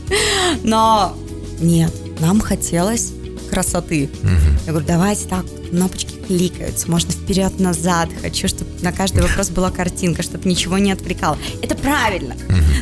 Но 0.63 1.15
нет, 1.61 1.93
нам 2.21 2.41
хотелось 2.41 3.13
красоты. 3.51 4.09
Угу. 4.23 4.31
Я 4.65 4.73
говорю, 4.73 4.87
давайте 4.87 5.29
так, 5.29 5.45
кнопочки 5.69 6.14
кликаются, 6.27 6.91
можно 6.91 7.13
вперед-назад. 7.13 8.09
Хочу, 8.23 8.49
чтобы 8.49 8.71
на 8.83 8.93
каждый 8.93 9.23
вопрос 9.23 9.51
была 9.51 9.71
картинка, 9.71 10.23
чтобы 10.23 10.49
ничего 10.49 10.79
не 10.79 10.93
отвлекало. 10.93 11.39
Это 11.63 11.75
правильно. 11.75 12.35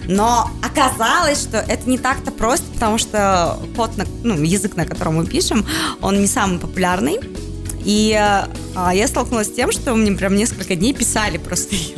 Но 0.09 0.51
оказалось, 0.63 1.41
что 1.41 1.59
это 1.59 1.89
не 1.89 1.99
так-то 1.99 2.31
просто, 2.31 2.67
потому 2.73 2.99
что 2.99 3.59
код, 3.77 3.97
на, 3.97 4.07
ну, 4.23 4.41
язык, 4.43 4.77
на 4.77 4.85
котором 4.85 5.17
мы 5.17 5.27
пишем, 5.27 5.65
он 6.01 6.21
не 6.21 6.27
самый 6.27 6.59
популярный. 6.59 7.21
И 7.85 8.15
а, 8.75 8.95
я 8.95 9.09
столкнулась 9.09 9.49
с 9.49 9.53
тем, 9.53 9.73
что 9.73 9.95
мне 9.95 10.13
прям 10.13 10.37
несколько 10.37 10.77
дней 10.77 10.95
писали 10.95 11.39
просто 11.39 11.75
ее. 11.75 11.97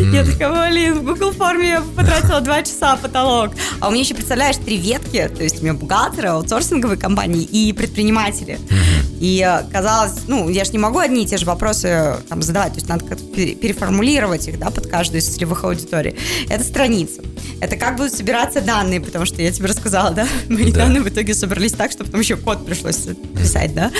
Mm. 0.00 0.14
Я 0.14 0.24
такая, 0.24 0.70
блин, 0.70 0.98
в 0.98 1.04
Google 1.04 1.32
форме 1.32 1.68
я 1.68 1.82
потратила 1.96 2.40
два 2.40 2.62
часа 2.62 2.96
потолок. 2.96 3.52
А 3.80 3.88
у 3.88 3.90
меня 3.90 4.02
еще, 4.02 4.14
представляешь, 4.14 4.56
три 4.56 4.76
ветки, 4.76 5.30
то 5.34 5.42
есть 5.42 5.60
у 5.60 5.64
меня 5.64 5.74
бухгалтеры, 5.74 6.28
аутсорсинговые 6.28 6.98
компании 6.98 7.42
и 7.42 7.72
предприниматели. 7.72 8.58
Mm-hmm. 8.58 9.11
И 9.22 9.40
э, 9.40 9.62
казалось, 9.70 10.14
ну, 10.26 10.48
я 10.48 10.64
же 10.64 10.72
не 10.72 10.78
могу 10.78 10.98
одни 10.98 11.22
и 11.22 11.26
те 11.26 11.36
же 11.36 11.46
вопросы 11.46 11.86
э, 11.86 12.16
там 12.28 12.42
задавать, 12.42 12.72
то 12.72 12.78
есть 12.78 12.88
надо 12.88 13.04
как-то 13.04 13.24
переформулировать 13.24 14.48
их, 14.48 14.58
да, 14.58 14.70
под 14.70 14.88
каждую 14.88 15.20
из 15.20 15.28
целевых 15.28 15.62
аудиторий. 15.62 16.16
Это 16.48 16.64
страница. 16.64 17.22
Это 17.60 17.76
как 17.76 17.98
будут 17.98 18.12
собираться 18.12 18.60
данные, 18.60 19.00
потому 19.00 19.24
что 19.24 19.40
я 19.40 19.52
тебе 19.52 19.68
рассказала, 19.68 20.10
да, 20.10 20.26
мои 20.48 20.72
да. 20.72 20.80
данные 20.80 21.02
в 21.02 21.08
итоге 21.08 21.34
собрались 21.34 21.70
так, 21.70 21.92
что 21.92 22.02
потом 22.02 22.18
еще 22.18 22.36
код 22.36 22.66
пришлось 22.66 22.96
писать, 23.40 23.72
да. 23.76 23.92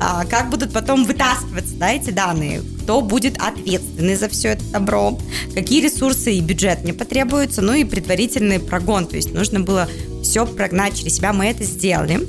А, 0.00 0.24
как 0.24 0.50
будут 0.50 0.72
потом 0.72 1.04
вытаскиваться, 1.04 1.76
да, 1.76 1.92
эти 1.92 2.10
данные, 2.10 2.60
кто 2.82 3.00
будет 3.00 3.36
ответственный 3.38 4.16
за 4.16 4.28
все 4.28 4.48
это 4.48 4.64
добро, 4.72 5.16
какие 5.54 5.82
ресурсы 5.82 6.34
и 6.34 6.40
бюджет 6.40 6.82
мне 6.82 6.92
потребуются, 6.92 7.62
ну 7.62 7.74
и 7.74 7.84
предварительный 7.84 8.58
прогон, 8.58 9.06
то 9.06 9.14
есть 9.14 9.32
нужно 9.32 9.60
было 9.60 9.88
все 10.24 10.44
прогнать 10.46 10.98
через 10.98 11.14
себя, 11.14 11.32
мы 11.32 11.46
это 11.46 11.62
сделали. 11.62 12.26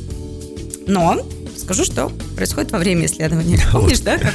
Но 0.86 1.26
скажу, 1.60 1.86
что 1.86 2.10
происходит 2.36 2.72
во 2.72 2.80
время 2.80 3.06
исследования. 3.06 3.60
Помнишь, 3.72 4.00
да? 4.00 4.18
Как? 4.18 4.34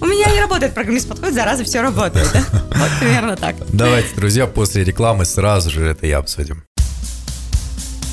У 0.00 0.06
меня 0.06 0.30
не 0.30 0.40
работает 0.40 0.74
программист 0.74 1.08
подходит, 1.08 1.34
зараза, 1.34 1.64
все 1.64 1.80
работает, 1.80 2.28
да? 2.32 2.42
Вот 2.76 2.90
примерно 3.00 3.36
так. 3.36 3.56
Давайте, 3.72 4.14
друзья, 4.16 4.46
после 4.46 4.84
рекламы 4.84 5.24
сразу 5.24 5.70
же 5.70 5.84
это 5.84 6.06
и 6.06 6.10
обсудим. 6.10 6.64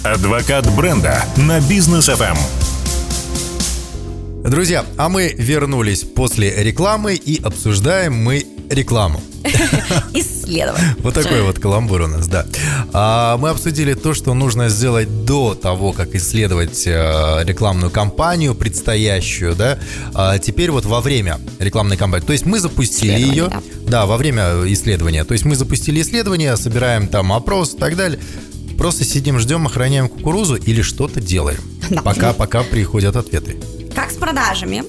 Адвокат 0.04 0.70
бренда 0.76 1.24
на 1.36 1.60
бизнес 1.62 2.10
FM. 2.10 2.38
Друзья, 4.44 4.86
а 4.98 5.10
мы 5.10 5.36
вернулись 5.38 6.04
после 6.04 6.64
рекламы 6.64 7.16
и 7.16 7.42
обсуждаем 7.44 8.14
мы 8.16 8.46
рекламу. 8.70 9.22
Исследовать. 10.14 10.82
Вот 11.00 11.14
такой 11.14 11.42
вот 11.42 11.60
каламбур 11.60 12.02
у 12.02 12.08
нас, 12.08 12.28
да. 12.28 12.46
А, 12.94 13.38
мы 13.38 13.50
обсудили 13.50 13.94
то, 13.94 14.14
что 14.14 14.34
нужно 14.34 14.70
сделать 14.70 15.26
до 15.26 15.56
того, 15.56 15.92
как 15.92 16.16
исследовать 16.16 16.86
а, 16.88 17.44
рекламную 17.44 17.92
кампанию 17.92 18.56
предстоящую, 18.56 19.56
да. 19.56 19.80
А 20.14 20.38
теперь 20.38 20.72
вот 20.72 20.86
во 20.86 21.02
время 21.02 21.40
рекламной 21.60 21.98
кампании. 21.98 22.26
То 22.26 22.34
есть 22.34 22.46
мы 22.46 22.60
запустили 22.60 23.20
ее. 23.20 23.48
Да. 23.48 23.62
да, 23.88 24.06
во 24.06 24.18
время 24.18 24.64
исследования. 24.68 25.24
То 25.24 25.34
есть 25.34 25.46
мы 25.46 25.56
запустили 25.56 26.02
исследование, 26.02 26.56
собираем 26.58 27.08
там 27.08 27.34
опрос 27.34 27.74
и 27.74 27.78
так 27.78 27.96
далее. 27.96 28.20
Просто 28.78 29.04
сидим, 29.04 29.40
ждем, 29.40 29.66
охраняем 29.68 30.08
кукурузу 30.08 30.56
или 30.56 30.82
что-то 30.82 31.20
делаем. 31.20 31.60
Да. 31.90 32.02
Пока, 32.02 32.34
пока 32.34 32.64
приходят 32.64 33.16
ответы. 33.16 33.58
Как 33.94 34.12
с 34.12 34.16
продажами? 34.16 34.84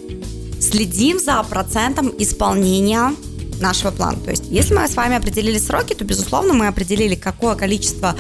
Следим 0.61 1.19
за 1.19 1.43
процентом 1.43 2.13
исполнения 2.19 3.15
нашего 3.61 3.91
плана. 3.91 4.19
То 4.19 4.31
есть, 4.31 4.45
если 4.49 4.75
мы 4.75 4.87
с 4.89 4.95
вами 4.95 5.17
определили 5.17 5.59
сроки, 5.59 5.95
то, 5.95 6.05
безусловно, 6.05 6.55
мы 6.55 6.67
определили, 6.67 7.15
какое 7.15 7.55
количество 7.55 8.17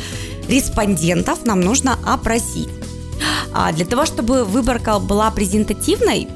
респондентов 0.48 1.44
нам 1.44 1.60
нужно 1.60 1.98
опросить. 2.04 2.68
А 3.52 3.72
для 3.72 3.84
того, 3.84 4.06
чтобы 4.06 4.44
выборка 4.44 4.98
была 4.98 5.30
презентативной, 5.30 6.28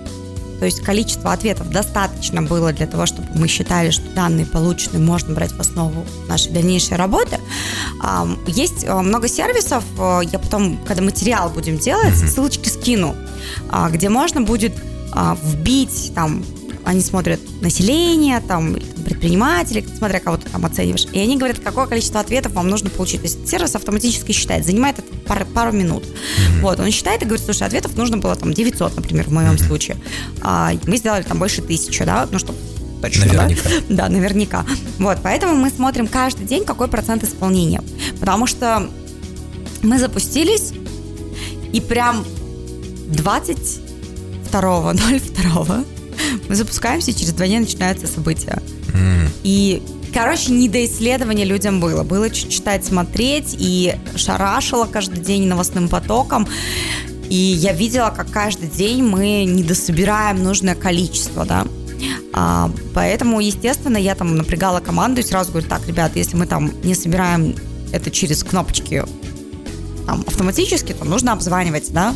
то 0.58 0.66
есть 0.66 0.80
количество 0.80 1.32
ответов 1.32 1.70
достаточно 1.70 2.42
было 2.42 2.72
для 2.72 2.86
того, 2.86 3.06
чтобы 3.06 3.28
мы 3.34 3.48
считали, 3.48 3.90
что 3.90 4.08
данные 4.14 4.46
полученные 4.46 5.02
можно 5.02 5.34
брать 5.34 5.52
в 5.52 5.60
основу 5.60 6.06
нашей 6.28 6.52
дальнейшей 6.52 6.96
работы. 6.96 7.38
Есть 8.46 8.84
э, 8.84 8.94
много 8.94 9.28
сервисов, 9.28 9.84
э, 9.98 10.20
я 10.30 10.38
потом, 10.38 10.78
когда 10.86 11.02
материал 11.02 11.50
будем 11.50 11.78
делать, 11.78 12.16
ссылочки 12.16 12.68
скину, 12.68 13.14
а, 13.70 13.90
где 13.90 14.08
можно 14.08 14.40
будет 14.40 14.72
а, 15.12 15.36
вбить 15.42 16.12
там 16.14 16.42
они 16.84 17.00
смотрят 17.00 17.40
население, 17.60 18.40
там, 18.40 18.76
предприниматели, 19.04 19.84
смотря 19.96 20.20
кого 20.20 20.36
ты 20.36 20.48
там 20.48 20.64
оцениваешь, 20.66 21.06
и 21.12 21.18
они 21.18 21.36
говорят, 21.36 21.58
какое 21.60 21.86
количество 21.86 22.20
ответов 22.20 22.52
вам 22.52 22.68
нужно 22.68 22.90
получить. 22.90 23.20
То 23.20 23.26
есть 23.26 23.48
сервис 23.48 23.74
автоматически 23.74 24.32
считает, 24.32 24.66
занимает 24.66 24.98
это 24.98 25.08
пару, 25.26 25.46
пару 25.46 25.72
минут. 25.72 26.04
Mm-hmm. 26.04 26.60
Вот, 26.60 26.80
он 26.80 26.90
считает 26.90 27.22
и 27.22 27.24
говорит, 27.24 27.44
слушай, 27.44 27.66
ответов 27.66 27.96
нужно 27.96 28.18
было 28.18 28.36
там 28.36 28.52
900, 28.52 28.96
например, 28.96 29.26
в 29.26 29.32
моем 29.32 29.52
mm-hmm. 29.52 29.66
случае. 29.66 29.96
А, 30.42 30.72
мы 30.86 30.96
сделали 30.96 31.22
там 31.22 31.38
больше 31.38 31.62
тысячи, 31.62 32.04
да, 32.04 32.28
ну, 32.30 32.38
чтобы 32.38 32.58
точно, 33.00 33.26
наверняка. 33.26 33.68
да? 33.68 33.74
Да, 33.94 34.08
наверняка. 34.08 34.66
Вот, 34.98 35.18
поэтому 35.22 35.54
мы 35.54 35.70
смотрим 35.70 36.06
каждый 36.06 36.46
день, 36.46 36.64
какой 36.64 36.88
процент 36.88 37.24
исполнения. 37.24 37.82
Потому 38.20 38.46
что 38.46 38.88
мы 39.82 39.98
запустились, 39.98 40.72
и 41.72 41.80
прям 41.80 42.24
22.02 43.08 45.84
мы 46.48 46.54
запускаемся, 46.54 47.10
и 47.10 47.14
через 47.14 47.32
два 47.32 47.46
дня 47.46 47.60
начинаются 47.60 48.06
события. 48.06 48.62
Mm. 48.92 49.28
И 49.42 49.82
Короче, 50.14 50.52
не 50.52 50.68
до 50.68 50.84
исследования 50.86 51.44
людям 51.44 51.80
было. 51.80 52.04
Было 52.04 52.30
читать, 52.30 52.84
смотреть, 52.84 53.56
и 53.58 53.96
шарашило 54.14 54.84
каждый 54.84 55.18
день 55.18 55.48
новостным 55.48 55.88
потоком. 55.88 56.46
И 57.28 57.34
я 57.34 57.72
видела, 57.72 58.10
как 58.10 58.30
каждый 58.30 58.68
день 58.68 59.02
мы 59.02 59.44
недособираем 59.44 60.40
нужное 60.40 60.76
количество, 60.76 61.44
да. 61.44 61.66
А, 62.32 62.70
поэтому, 62.94 63.40
естественно, 63.40 63.96
я 63.96 64.14
там 64.14 64.36
напрягала 64.36 64.78
команду 64.78 65.20
и 65.20 65.24
сразу 65.24 65.50
говорю, 65.50 65.68
так, 65.68 65.84
ребят, 65.88 66.12
если 66.14 66.36
мы 66.36 66.46
там 66.46 66.70
не 66.84 66.94
собираем 66.94 67.56
это 67.92 68.12
через 68.12 68.44
кнопочки 68.44 69.02
там, 70.06 70.22
автоматически, 70.26 70.92
то 70.92 71.04
нужно 71.04 71.32
обзванивать, 71.32 71.92
да, 71.92 72.14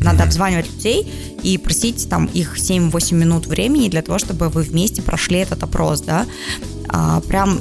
надо 0.00 0.24
обзванивать 0.24 0.70
людей 0.72 1.10
и 1.42 1.58
просить 1.58 2.08
там 2.08 2.26
их 2.26 2.58
7-8 2.58 3.14
минут 3.14 3.46
времени 3.46 3.88
для 3.88 4.02
того, 4.02 4.18
чтобы 4.18 4.48
вы 4.48 4.62
вместе 4.62 5.02
прошли 5.02 5.38
этот 5.38 5.62
опрос, 5.62 6.00
да. 6.00 6.26
А, 6.88 7.20
прям 7.22 7.60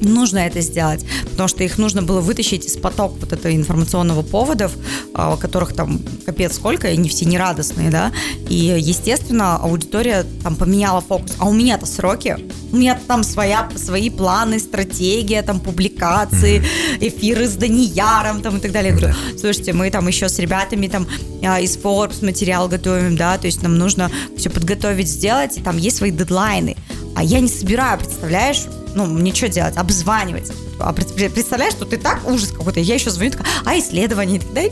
нужно 0.00 0.38
это 0.38 0.60
сделать, 0.60 1.04
потому 1.30 1.48
что 1.48 1.64
их 1.64 1.78
нужно 1.78 2.02
было 2.02 2.20
вытащить 2.20 2.66
из 2.66 2.76
потока 2.76 3.14
вот 3.20 3.32
этого 3.32 3.54
информационного 3.54 4.22
поводов, 4.22 4.72
а, 5.14 5.36
которых 5.36 5.74
там 5.74 6.00
капец 6.24 6.54
сколько, 6.54 6.88
и 6.88 6.92
они 6.92 7.08
все 7.08 7.24
нерадостные, 7.24 7.90
да, 7.90 8.12
и, 8.48 8.76
естественно, 8.78 9.56
аудитория 9.56 10.24
там 10.42 10.56
поменяла 10.56 11.00
фокус, 11.00 11.32
а 11.38 11.48
у 11.48 11.52
меня-то 11.52 11.86
сроки, 11.86 12.36
у 12.72 12.76
меня 12.76 12.98
там 13.06 13.22
своя, 13.22 13.68
свои 13.76 14.10
планы, 14.10 14.58
стратегия, 14.58 15.42
там, 15.42 15.60
публикации, 15.60 16.62
эфиры 17.00 17.46
с 17.48 17.54
Данияром, 17.54 18.42
там, 18.42 18.58
и 18.58 18.60
так 18.60 18.72
далее. 18.72 18.92
Я 18.92 18.98
говорю, 18.98 19.14
слушайте, 19.38 19.72
мы 19.72 19.90
там 19.90 20.06
еще 20.08 20.28
с 20.28 20.38
ребятами 20.38 20.88
там 20.88 21.06
а, 21.42 21.60
из 21.60 21.76
Forbes 21.76 22.24
материал 22.24 22.68
готовим, 22.68 23.16
да, 23.16 23.38
то 23.38 23.46
есть 23.46 23.62
нам 23.62 23.78
нужно 23.78 24.10
все 24.36 24.50
подготовить, 24.50 25.08
сделать, 25.08 25.58
и 25.58 25.62
там 25.62 25.76
есть 25.76 25.96
свои 25.96 26.10
дедлайны. 26.10 26.76
А 27.14 27.22
я 27.22 27.40
не 27.40 27.48
собираю, 27.48 27.98
представляешь, 27.98 28.66
ну, 28.96 29.04
мне 29.04 29.34
что 29.34 29.48
делать? 29.48 29.76
Обзванивать. 29.76 30.50
А 30.80 30.92
представляешь, 30.92 31.74
что 31.74 31.84
ты 31.84 31.98
так, 31.98 32.26
ужас 32.26 32.50
какой-то. 32.50 32.80
Я 32.80 32.94
еще 32.94 33.10
звоню, 33.10 33.30
такая, 33.30 33.46
а 33.64 33.78
исследования? 33.78 34.40
Да, 34.54 34.62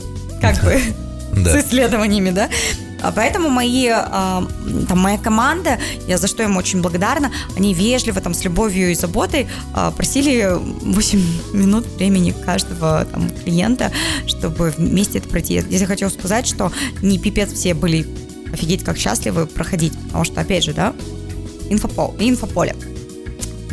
как 0.41 0.63
бы, 0.63 0.81
с 1.49 1.55
исследованиями, 1.55 2.31
да? 2.31 2.49
А 3.03 3.11
поэтому 3.11 3.49
мои, 3.49 3.87
а, 3.87 4.47
там, 4.89 4.99
моя 4.99 5.19
команда, 5.19 5.77
я 6.07 6.17
за 6.17 6.27
что 6.27 6.41
им 6.41 6.57
очень 6.57 6.81
благодарна, 6.81 7.31
они 7.55 7.75
вежливо, 7.75 8.19
там, 8.19 8.33
с 8.33 8.43
любовью 8.43 8.91
и 8.91 8.95
заботой 8.95 9.47
а, 9.75 9.91
просили 9.91 10.49
8 10.55 11.21
минут 11.53 11.85
времени 11.97 12.31
каждого 12.31 13.05
там, 13.05 13.29
клиента, 13.43 13.91
чтобы 14.25 14.73
вместе 14.75 15.19
это 15.19 15.29
пройти. 15.29 15.61
Я 15.69 15.85
хочу 15.85 16.09
сказать, 16.09 16.47
что 16.47 16.71
не 17.03 17.19
пипец 17.19 17.53
все 17.53 17.75
были 17.75 18.07
офигеть 18.51 18.83
как 18.83 18.97
счастливы 18.97 19.45
проходить, 19.45 19.93
потому 20.07 20.23
что, 20.23 20.41
опять 20.41 20.63
же, 20.63 20.73
да, 20.73 20.95
инфопол, 21.69 22.15
инфополе 22.17 22.75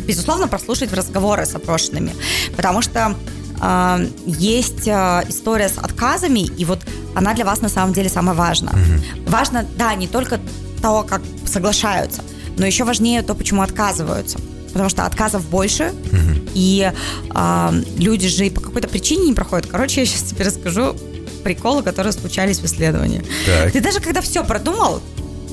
безусловно, 0.05 0.47
прослушать 0.47 0.93
разговоры 0.93 1.45
с 1.45 1.55
опрошенными, 1.55 2.13
потому 2.55 2.81
что 2.81 3.15
э, 3.61 4.07
есть 4.25 4.87
э, 4.87 5.23
история 5.27 5.69
с 5.69 5.77
отказами, 5.77 6.39
и 6.39 6.65
вот 6.65 6.79
она 7.15 7.33
для 7.33 7.45
вас 7.45 7.61
на 7.61 7.69
самом 7.69 7.93
деле 7.93 8.09
самая 8.09 8.35
важная. 8.35 8.73
Угу. 8.73 9.31
Важно, 9.31 9.65
да, 9.77 9.93
не 9.95 10.07
только 10.07 10.39
то, 10.81 11.03
как 11.03 11.21
соглашаются, 11.45 12.21
но 12.57 12.65
еще 12.65 12.83
важнее 12.83 13.21
то, 13.21 13.35
почему 13.35 13.61
отказываются. 13.61 14.39
Потому 14.73 14.89
что 14.89 15.05
отказов 15.05 15.47
больше, 15.49 15.93
угу. 16.11 16.49
и 16.55 16.91
э, 17.33 17.83
люди 17.97 18.27
же 18.27 18.49
по 18.49 18.61
какой-то 18.61 18.87
причине 18.87 19.27
не 19.27 19.33
проходят. 19.33 19.67
Короче, 19.67 20.01
я 20.01 20.07
сейчас 20.07 20.23
тебе 20.23 20.45
расскажу 20.45 20.95
приколы, 21.43 21.83
которые 21.83 22.13
случались 22.13 22.59
в 22.59 22.65
исследовании. 22.65 23.23
Так. 23.45 23.71
Ты 23.73 23.81
даже 23.81 23.99
когда 23.99 24.21
все 24.21 24.43
продумал, 24.43 25.01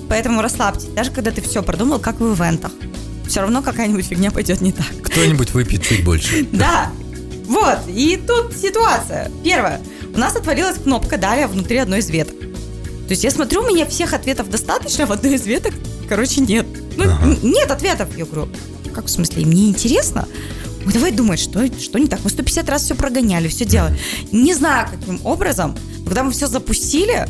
поэтому 0.09 0.41
расслабьтесь, 0.41 0.87
даже 0.87 1.11
когда 1.11 1.31
ты 1.31 1.43
все 1.43 1.63
продумал, 1.63 1.99
как 1.99 2.21
в 2.21 2.35
ивентах, 2.35 2.73
все 3.31 3.41
равно 3.41 3.63
какая-нибудь 3.63 4.05
фигня 4.05 4.31
пойдет 4.31 4.61
не 4.61 4.73
так. 4.73 4.87
Кто-нибудь 5.05 5.55
выпьет 5.55 5.83
чуть 5.83 6.05
больше. 6.05 6.47
Да. 6.53 6.91
Вот. 7.47 7.79
И 7.89 8.17
тут 8.17 8.57
ситуация. 8.57 9.31
Первое. 9.43 9.81
У 10.15 10.19
нас 10.19 10.37
отвалилась 10.37 10.79
кнопка 10.79 11.17
«Далее» 11.17 11.47
внутри 11.47 11.79
одной 11.79 12.01
из 12.01 12.11
веток. 12.11 12.39
То 12.39 13.13
есть 13.13 13.25
я 13.25 13.31
смотрю, 13.31 13.63
у 13.63 13.69
меня 13.69 13.87
всех 13.87 14.13
ответов 14.13 14.51
достаточно, 14.51 15.07
в 15.07 15.13
одной 15.13 15.35
из 15.35 15.47
веток, 15.47 15.75
короче, 16.09 16.41
нет. 16.41 16.67
Ну, 16.97 17.05
ага. 17.05 17.37
нет 17.43 17.71
ответов. 17.71 18.09
Я 18.17 18.25
говорю, 18.25 18.49
как 18.93 19.07
в 19.07 19.11
смысле, 19.11 19.47
мне 19.47 19.69
интересно. 19.69 20.29
Ой, 20.87 20.93
давай 20.93 21.13
думать, 21.13 21.41
что, 21.41 21.67
что 21.81 21.99
не 21.99 22.07
так. 22.07 22.21
Мы 22.25 22.31
150 22.31 22.69
раз 22.69 22.83
все 22.83 22.95
прогоняли, 22.95 23.49
все 23.49 23.65
делали. 23.65 23.97
Не 24.33 24.55
знаю, 24.55 24.89
каким 24.91 25.21
образом, 25.25 25.77
когда 26.05 26.23
мы 26.23 26.33
все 26.33 26.47
запустили, 26.47 27.29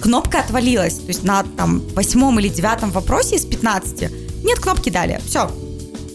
кнопка 0.00 0.40
отвалилась. 0.40 0.94
То 0.94 1.08
есть 1.08 1.24
на 1.24 1.44
там 1.56 1.82
восьмом 1.94 2.38
или 2.40 2.48
девятом 2.48 2.90
вопросе 2.90 3.36
из 3.36 3.44
15 3.44 4.21
нет 4.42 4.58
кнопки 4.58 4.90
далее. 4.90 5.20
Все. 5.26 5.50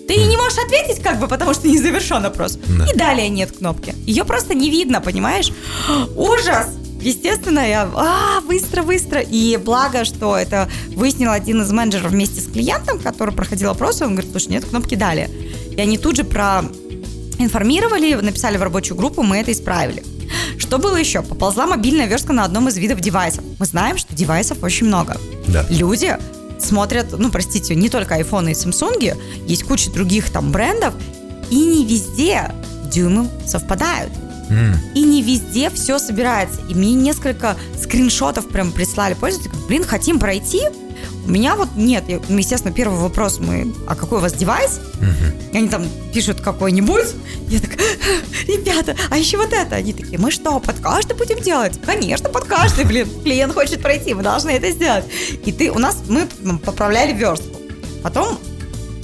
Ты 0.07 0.15
не 0.15 0.37
можешь 0.37 0.57
ответить, 0.57 1.03
как 1.03 1.19
бы, 1.19 1.27
потому 1.27 1.53
что 1.53 1.67
не 1.67 1.77
завершен 1.77 2.23
вопрос. 2.23 2.57
Да. 2.67 2.85
И 2.85 2.95
далее 2.95 3.27
нет 3.27 3.51
кнопки. 3.57 3.93
Ее 4.05 4.23
просто 4.23 4.53
не 4.53 4.69
видно, 4.69 5.01
понимаешь? 5.01 5.51
Ужас! 6.15 6.67
Естественно, 7.01 7.59
я 7.59 7.89
а, 7.93 8.41
быстро, 8.41 8.83
быстро. 8.83 9.19
И 9.19 9.57
благо, 9.57 10.05
что 10.05 10.35
это 10.35 10.69
выяснил 10.95 11.31
один 11.31 11.61
из 11.61 11.71
менеджеров 11.71 12.11
вместе 12.11 12.41
с 12.41 12.45
клиентом, 12.45 12.99
который 12.99 13.33
проходил 13.33 13.69
опрос, 13.69 14.01
он 14.01 14.13
говорит, 14.13 14.31
слушай, 14.31 14.49
нет 14.49 14.65
кнопки 14.65 14.95
далее. 14.95 15.29
И 15.71 15.79
они 15.79 15.97
тут 15.97 16.15
же 16.15 16.23
про 16.23 16.63
информировали, 17.37 18.15
написали 18.15 18.57
в 18.57 18.63
рабочую 18.63 18.97
группу, 18.97 19.21
мы 19.23 19.37
это 19.37 19.51
исправили. 19.51 20.03
Что 20.57 20.79
было 20.79 20.95
еще? 20.97 21.21
Поползла 21.21 21.67
мобильная 21.67 22.07
верстка 22.07 22.33
на 22.33 22.43
одном 22.43 22.67
из 22.67 22.77
видов 22.77 22.99
девайсов. 22.99 23.43
Мы 23.59 23.65
знаем, 23.65 23.97
что 23.97 24.15
девайсов 24.15 24.63
очень 24.63 24.87
много. 24.87 25.17
Да. 25.47 25.65
Люди 25.69 26.17
смотрят, 26.59 27.17
ну, 27.17 27.29
простите, 27.31 27.75
не 27.75 27.89
только 27.89 28.19
iPhone 28.19 28.51
и 28.51 28.53
Samsung, 28.53 29.17
есть 29.45 29.63
куча 29.63 29.91
других 29.91 30.29
там 30.29 30.51
брендов, 30.51 30.93
и 31.49 31.57
не 31.57 31.85
везде 31.85 32.51
дюймы 32.91 33.29
совпадают. 33.45 34.11
Mm. 34.49 34.75
И 34.95 35.01
не 35.01 35.21
везде 35.21 35.69
все 35.69 35.99
собирается. 35.99 36.61
И 36.69 36.73
мне 36.73 36.93
несколько 36.93 37.57
скриншотов 37.81 38.47
прям 38.47 38.71
прислали 38.71 39.13
пользователи. 39.13 39.51
Блин, 39.67 39.83
хотим 39.83 40.19
пройти, 40.19 40.61
у 41.27 41.29
меня 41.29 41.55
вот 41.55 41.69
нет. 41.75 42.05
Я, 42.07 42.21
ну, 42.29 42.37
естественно, 42.37 42.73
первый 42.73 42.97
вопрос 42.97 43.39
мы, 43.39 43.73
а 43.85 43.95
какой 43.95 44.19
у 44.19 44.21
вас 44.21 44.31
девайс? 44.31 44.79
Угу. 44.95 45.57
Они 45.57 45.67
там 45.67 45.85
пишут 46.13 46.39
какой-нибудь. 46.39 47.05
Я 47.49 47.59
так, 47.59 47.71
ребята, 48.47 48.95
а 49.09 49.17
еще 49.17 49.37
вот 49.37 49.51
это. 49.51 49.75
Они 49.75 49.91
такие, 49.91 50.17
мы 50.17 50.31
что, 50.31 50.57
под 50.61 50.79
каждый 50.79 51.17
будем 51.17 51.39
делать? 51.41 51.79
Конечно, 51.85 52.29
под 52.29 52.45
каждый, 52.45 52.85
блин. 52.85 53.09
Клиент 53.23 53.53
хочет 53.53 53.81
пройти, 53.81 54.13
мы 54.13 54.23
должны 54.23 54.51
это 54.51 54.71
сделать. 54.71 55.03
И 55.45 55.51
ты, 55.51 55.69
у 55.69 55.79
нас, 55.79 55.97
мы 56.07 56.27
поправляли 56.59 57.11
верстку. 57.11 57.59
Потом 58.03 58.39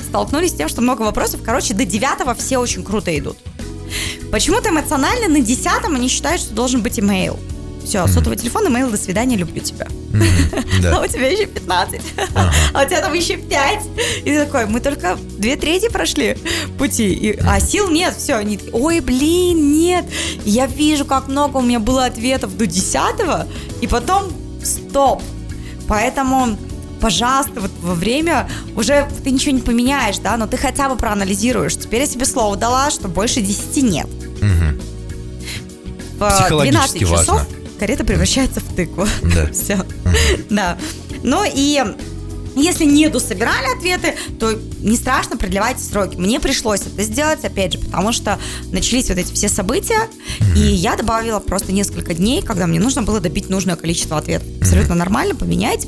столкнулись 0.08 0.52
с 0.52 0.56
тем, 0.56 0.70
что 0.70 0.82
много 0.82 1.02
вопросов. 1.02 1.42
Короче, 1.44 1.74
до 1.74 1.84
девятого 1.84 2.36
все 2.36 2.58
очень 2.58 2.86
круто 2.86 3.18
идут. 3.18 3.38
Почему-то 4.32 4.70
эмоционально 4.70 5.28
на 5.28 5.42
десятом 5.42 5.96
они 5.96 6.08
считают, 6.08 6.42
что 6.42 6.54
должен 6.54 6.82
быть 6.82 7.00
имейл. 7.00 7.38
Все, 7.86 8.08
сотовый 8.08 8.38
телефон, 8.38 8.68
имейл, 8.68 8.90
до 8.90 8.98
свидания, 8.98 9.36
люблю 9.36 9.62
тебя. 9.62 9.88
Mm-hmm. 10.12 10.90
А 10.94 11.02
у 11.02 11.08
тебя 11.08 11.28
еще 11.30 11.46
15, 11.46 12.02
а 12.74 12.84
у 12.84 12.88
тебя 12.88 13.02
там 13.02 13.14
еще 13.14 13.38
5. 13.38 13.80
И 14.20 14.24
ты 14.24 14.46
такой, 14.46 14.66
мы 14.66 14.80
только 14.80 15.18
две 15.38 15.56
трети 15.56 15.90
прошли 15.90 16.38
пути, 16.78 17.14
и, 17.14 17.40
а 17.40 17.60
сил 17.60 17.90
нет, 17.90 18.16
все. 18.18 18.36
Они 18.36 18.60
ой, 18.72 19.00
блин, 19.00 19.72
нет. 19.72 20.06
я 20.46 20.66
вижу, 20.68 21.06
как 21.06 21.28
много 21.28 21.58
у 21.58 21.62
меня 21.62 21.80
было 21.80 22.06
ответов 22.06 22.56
до 22.58 22.66
10 22.66 22.98
и 23.82 23.88
потом 23.88 24.32
стоп. 24.64 25.22
Поэтому 25.88 26.58
пожалуйста, 27.02 27.60
вот 27.60 27.72
во 27.82 27.96
время 27.96 28.50
уже 28.78 29.10
ты 29.24 29.32
ничего 29.32 29.52
не 29.52 29.62
поменяешь, 29.62 30.20
да, 30.20 30.38
но 30.38 30.48
ты 30.48 30.56
хотя 30.56 30.88
бы 30.88 30.96
проанализируешь. 30.96 31.76
Теперь 31.76 32.02
я 32.02 32.08
себе 32.08 32.26
слово 32.26 32.56
дала, 32.56 32.90
что 32.92 33.10
больше 33.10 33.42
10 33.42 33.84
нет. 33.84 34.08
Угу. 34.08 34.80
В 36.20 36.62
12 36.62 37.00
часов 37.02 37.28
важно 37.28 37.63
карета 37.84 38.06
превращается 38.06 38.62
в 38.62 38.76
тыкву. 38.76 39.06
Да. 39.36 39.48
Все. 39.52 39.78
Да. 40.50 40.78
Ну 41.22 41.44
и 41.44 41.84
если 42.56 42.86
не 42.86 43.10
дособирали 43.10 43.78
ответы, 43.78 44.16
то 44.40 44.58
не 44.80 44.96
страшно, 44.96 45.36
продлевайте 45.36 45.84
сроки. 45.84 46.16
Мне 46.16 46.40
пришлось 46.40 46.80
это 46.80 47.04
сделать, 47.04 47.44
опять 47.44 47.74
же, 47.74 47.80
потому 47.80 48.14
что 48.14 48.40
начались 48.72 49.10
вот 49.10 49.18
эти 49.18 49.34
все 49.34 49.50
события, 49.50 50.08
и 50.56 50.62
я 50.62 50.96
добавила 50.96 51.40
просто 51.40 51.74
несколько 51.74 52.14
дней, 52.14 52.42
когда 52.42 52.68
мне 52.68 52.80
нужно 52.80 53.04
было 53.04 53.20
добить 53.20 53.50
нужное 53.50 53.76
количество 53.76 54.18
ответов. 54.18 54.48
Абсолютно 54.62 54.96
нормально, 54.96 55.36
поменять 55.36 55.86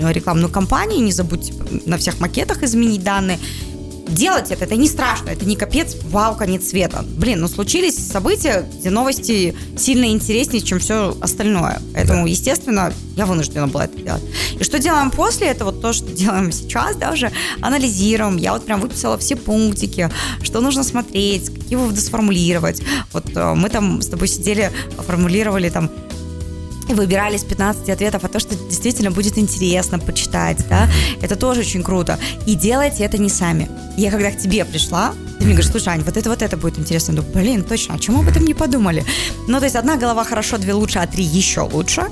рекламную 0.00 0.50
кампанию, 0.50 1.02
не 1.02 1.12
забудьте 1.12 1.52
на 1.84 1.98
всех 1.98 2.20
макетах 2.20 2.62
изменить 2.62 3.04
данные 3.04 3.38
делать 4.08 4.50
это, 4.50 4.64
это 4.64 4.76
не 4.76 4.88
страшно, 4.88 5.30
это 5.30 5.44
не 5.44 5.56
капец, 5.56 5.96
вау, 6.04 6.36
конец 6.36 6.68
света. 6.68 7.04
Блин, 7.16 7.40
ну 7.40 7.48
случились 7.48 7.96
события, 7.98 8.68
где 8.78 8.90
новости 8.90 9.54
сильно 9.76 10.06
интереснее, 10.06 10.62
чем 10.62 10.78
все 10.78 11.16
остальное. 11.20 11.80
Поэтому, 11.94 12.24
да. 12.24 12.30
естественно, 12.30 12.92
я 13.16 13.26
вынуждена 13.26 13.68
была 13.68 13.84
это 13.84 13.98
делать. 13.98 14.22
И 14.58 14.64
что 14.64 14.78
делаем 14.78 15.10
после? 15.10 15.48
Это 15.48 15.64
вот 15.64 15.80
то, 15.80 15.92
что 15.92 16.06
делаем 16.12 16.52
сейчас, 16.52 16.96
да, 16.96 17.12
уже 17.12 17.32
анализируем. 17.60 18.36
Я 18.36 18.52
вот 18.52 18.64
прям 18.64 18.80
выписала 18.80 19.18
все 19.18 19.36
пунктики, 19.36 20.10
что 20.42 20.60
нужно 20.60 20.84
смотреть, 20.84 21.50
какие 21.52 21.76
выводы 21.76 22.00
сформулировать. 22.00 22.82
Вот 23.12 23.26
э, 23.34 23.54
мы 23.54 23.68
там 23.68 24.02
с 24.02 24.08
тобой 24.08 24.28
сидели, 24.28 24.70
формулировали 25.06 25.68
там 25.68 25.90
выбирали 26.94 27.36
из 27.36 27.44
15 27.44 27.88
ответов, 27.88 28.24
а 28.24 28.28
то, 28.28 28.38
что 28.38 28.54
действительно 28.54 29.10
будет 29.10 29.38
интересно 29.38 29.98
почитать, 29.98 30.58
да, 30.68 30.88
это 31.20 31.36
тоже 31.36 31.60
очень 31.60 31.82
круто. 31.82 32.18
И 32.46 32.54
делайте 32.54 33.04
это 33.04 33.18
не 33.18 33.28
сами. 33.28 33.68
Я 33.96 34.10
когда 34.10 34.30
к 34.30 34.38
тебе 34.38 34.64
пришла, 34.64 35.14
ты 35.38 35.46
мне 35.46 35.54
говоришь, 35.54 35.72
слушай, 35.72 35.88
Ань, 35.88 36.02
вот 36.02 36.16
это 36.16 36.30
вот 36.30 36.40
это 36.40 36.56
будет 36.56 36.78
интересно. 36.78 37.12
Я 37.12 37.16
думаю, 37.16 37.34
блин, 37.34 37.64
точно, 37.64 37.94
а 37.94 37.98
чему 37.98 38.20
об 38.20 38.28
этом 38.28 38.44
не 38.44 38.54
подумали? 38.54 39.04
Ну, 39.48 39.58
то 39.58 39.64
есть 39.64 39.74
одна 39.76 39.96
голова 39.96 40.24
хорошо, 40.24 40.56
две 40.56 40.72
лучше, 40.72 41.00
а 41.00 41.06
три 41.06 41.24
еще 41.24 41.62
лучше. 41.62 42.04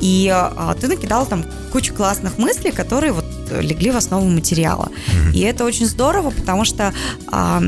И 0.00 0.28
а, 0.32 0.74
ты 0.74 0.88
накидал 0.88 1.24
там 1.26 1.44
кучу 1.70 1.94
классных 1.94 2.38
мыслей, 2.38 2.72
которые 2.72 3.12
вот 3.12 3.24
легли 3.60 3.92
в 3.92 3.96
основу 3.96 4.28
материала. 4.28 4.88
И 5.32 5.40
это 5.40 5.64
очень 5.64 5.86
здорово, 5.86 6.30
потому 6.30 6.64
что 6.64 6.92
а, 7.28 7.62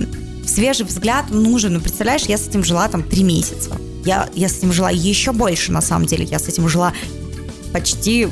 свежий 0.47 0.85
взгляд 0.85 1.31
нужен. 1.31 1.75
Ну, 1.75 1.81
представляешь, 1.81 2.23
я 2.23 2.37
с 2.37 2.49
этим 2.49 2.65
жила 2.65 2.89
там 2.89 3.03
три 3.03 3.23
месяца. 3.23 3.71
Я, 4.05 4.29
я 4.35 4.49
с 4.49 4.59
этим 4.59 4.73
жила 4.73 4.91
еще 4.91 5.33
больше, 5.33 5.73
на 5.73 5.81
самом 5.81 6.07
деле. 6.07 6.25
Я 6.25 6.39
с 6.39 6.49
этим 6.49 6.69
жила 6.69 6.93
почти 7.73 8.29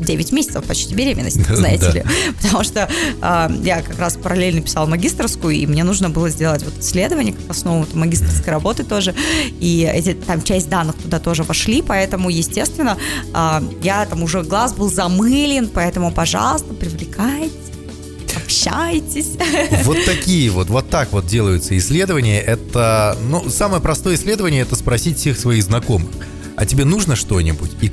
9 0.00 0.32
месяцев 0.32 0.64
почти 0.64 0.94
беременность, 0.94 1.44
знаете 1.48 1.90
ли. 1.90 2.04
Потому 2.42 2.64
что 2.64 2.88
э, 3.22 3.48
я 3.62 3.82
как 3.82 3.98
раз 3.98 4.16
параллельно 4.16 4.60
писала 4.60 4.86
магистрскую, 4.86 5.54
и 5.54 5.66
мне 5.66 5.84
нужно 5.84 6.10
было 6.10 6.30
сделать 6.30 6.62
вот 6.62 6.78
исследование 6.78 7.32
как 7.32 7.50
основу 7.50 7.86
магистрской 7.94 8.52
работы 8.52 8.84
тоже. 8.84 9.14
И 9.60 9.88
эти, 9.92 10.14
там 10.14 10.42
часть 10.42 10.68
данных 10.68 10.96
туда 10.96 11.18
тоже 11.18 11.42
вошли, 11.42 11.82
поэтому, 11.82 12.30
естественно, 12.30 12.96
э, 13.34 13.60
я 13.82 14.06
там 14.06 14.22
уже 14.22 14.42
глаз 14.42 14.74
был 14.74 14.90
замылен, 14.90 15.68
поэтому, 15.68 16.12
пожалуйста, 16.12 16.74
привлекайте 16.74 17.63
общайтесь. 18.54 19.32
Вот 19.84 19.98
такие 20.04 20.50
вот, 20.50 20.68
вот 20.68 20.88
так 20.88 21.12
вот 21.12 21.26
делаются 21.26 21.76
исследования. 21.76 22.40
Это, 22.40 23.16
ну, 23.28 23.48
самое 23.50 23.82
простое 23.82 24.14
исследование– 24.14 24.62
это 24.62 24.76
спросить 24.76 25.18
всех 25.18 25.38
своих 25.38 25.62
знакомых. 25.62 26.10
А 26.56 26.64
тебе 26.64 26.84
нужно 26.84 27.16
что-нибудь? 27.16 27.72
И 27.80 27.90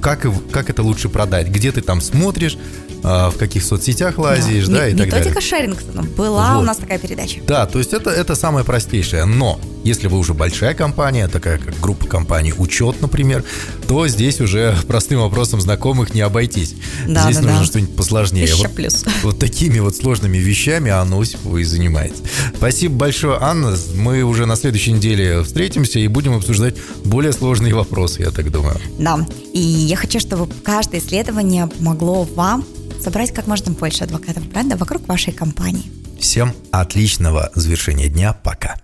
как, 0.00 0.26
как 0.50 0.70
это 0.70 0.82
лучше 0.82 1.08
продать? 1.08 1.48
Где 1.48 1.72
ты 1.72 1.80
там 1.80 2.00
смотришь? 2.00 2.58
А, 3.02 3.30
в 3.30 3.36
каких 3.36 3.62
соцсетях 3.62 4.18
лазишь, 4.18 4.66
да, 4.66 4.78
да 4.78 4.88
и 4.88 4.90
так 4.92 5.10
далее. 5.10 5.18
Методика 5.18 5.40
Шерингтона. 5.40 6.02
Была 6.16 6.54
вот. 6.54 6.62
у 6.62 6.64
нас 6.64 6.78
такая 6.78 6.98
передача. 6.98 7.40
Да, 7.46 7.66
то 7.66 7.78
есть 7.78 7.92
это, 7.92 8.10
это 8.10 8.34
самое 8.34 8.64
простейшее. 8.64 9.24
Но 9.26 9.60
если 9.84 10.08
вы 10.08 10.18
уже 10.18 10.34
большая 10.34 10.74
компания, 10.74 11.28
такая 11.28 11.58
как 11.58 11.78
группа 11.78 12.06
компаний 12.06 12.52
«Учет», 12.56 13.00
например, 13.00 13.44
то 13.86 14.08
здесь 14.08 14.40
уже 14.40 14.74
простым 14.88 15.20
вопросом 15.20 15.60
знакомых 15.60 16.14
не 16.14 16.22
обойтись. 16.22 16.74
Да, 17.06 17.24
здесь 17.24 17.36
да, 17.36 17.42
нужно 17.42 17.60
да. 17.60 17.64
что-нибудь 17.64 17.96
посложнее. 17.96 18.44
Еще 18.44 18.56
вот, 18.56 18.74
плюс. 18.74 19.04
Вот 19.22 19.38
такими 19.38 19.78
вот 19.78 19.94
сложными 19.94 20.38
вещами 20.38 20.90
Анна 20.90 21.20
Осипова 21.20 21.58
и 21.58 21.64
занимается. 21.64 22.22
Спасибо 22.56 22.96
большое, 22.96 23.38
Анна. 23.40 23.76
Мы 23.94 24.22
уже 24.22 24.46
на 24.46 24.56
следующей 24.56 24.92
неделе 24.92 25.42
встретимся 25.42 25.98
и 25.98 26.08
будем 26.08 26.34
обсуждать 26.34 26.76
более 27.04 27.32
сложные 27.32 27.74
вопросы, 27.74 28.22
я 28.22 28.30
так 28.30 28.50
думаю. 28.50 28.80
Да, 28.98 29.26
и 29.52 29.60
я 29.60 29.96
хочу, 29.96 30.18
чтобы 30.18 30.52
каждое 30.62 31.00
исследование 31.00 31.66
помогло 31.66 32.24
вам 32.24 32.64
собрать 33.02 33.32
как 33.34 33.46
можно 33.46 33.72
больше 33.72 34.04
адвокатов 34.04 34.46
бренда 34.48 34.76
вокруг 34.76 35.06
вашей 35.06 35.32
компании. 35.32 35.84
Всем 36.18 36.54
отличного 36.70 37.50
завершения 37.54 38.08
дня. 38.08 38.32
Пока. 38.32 38.76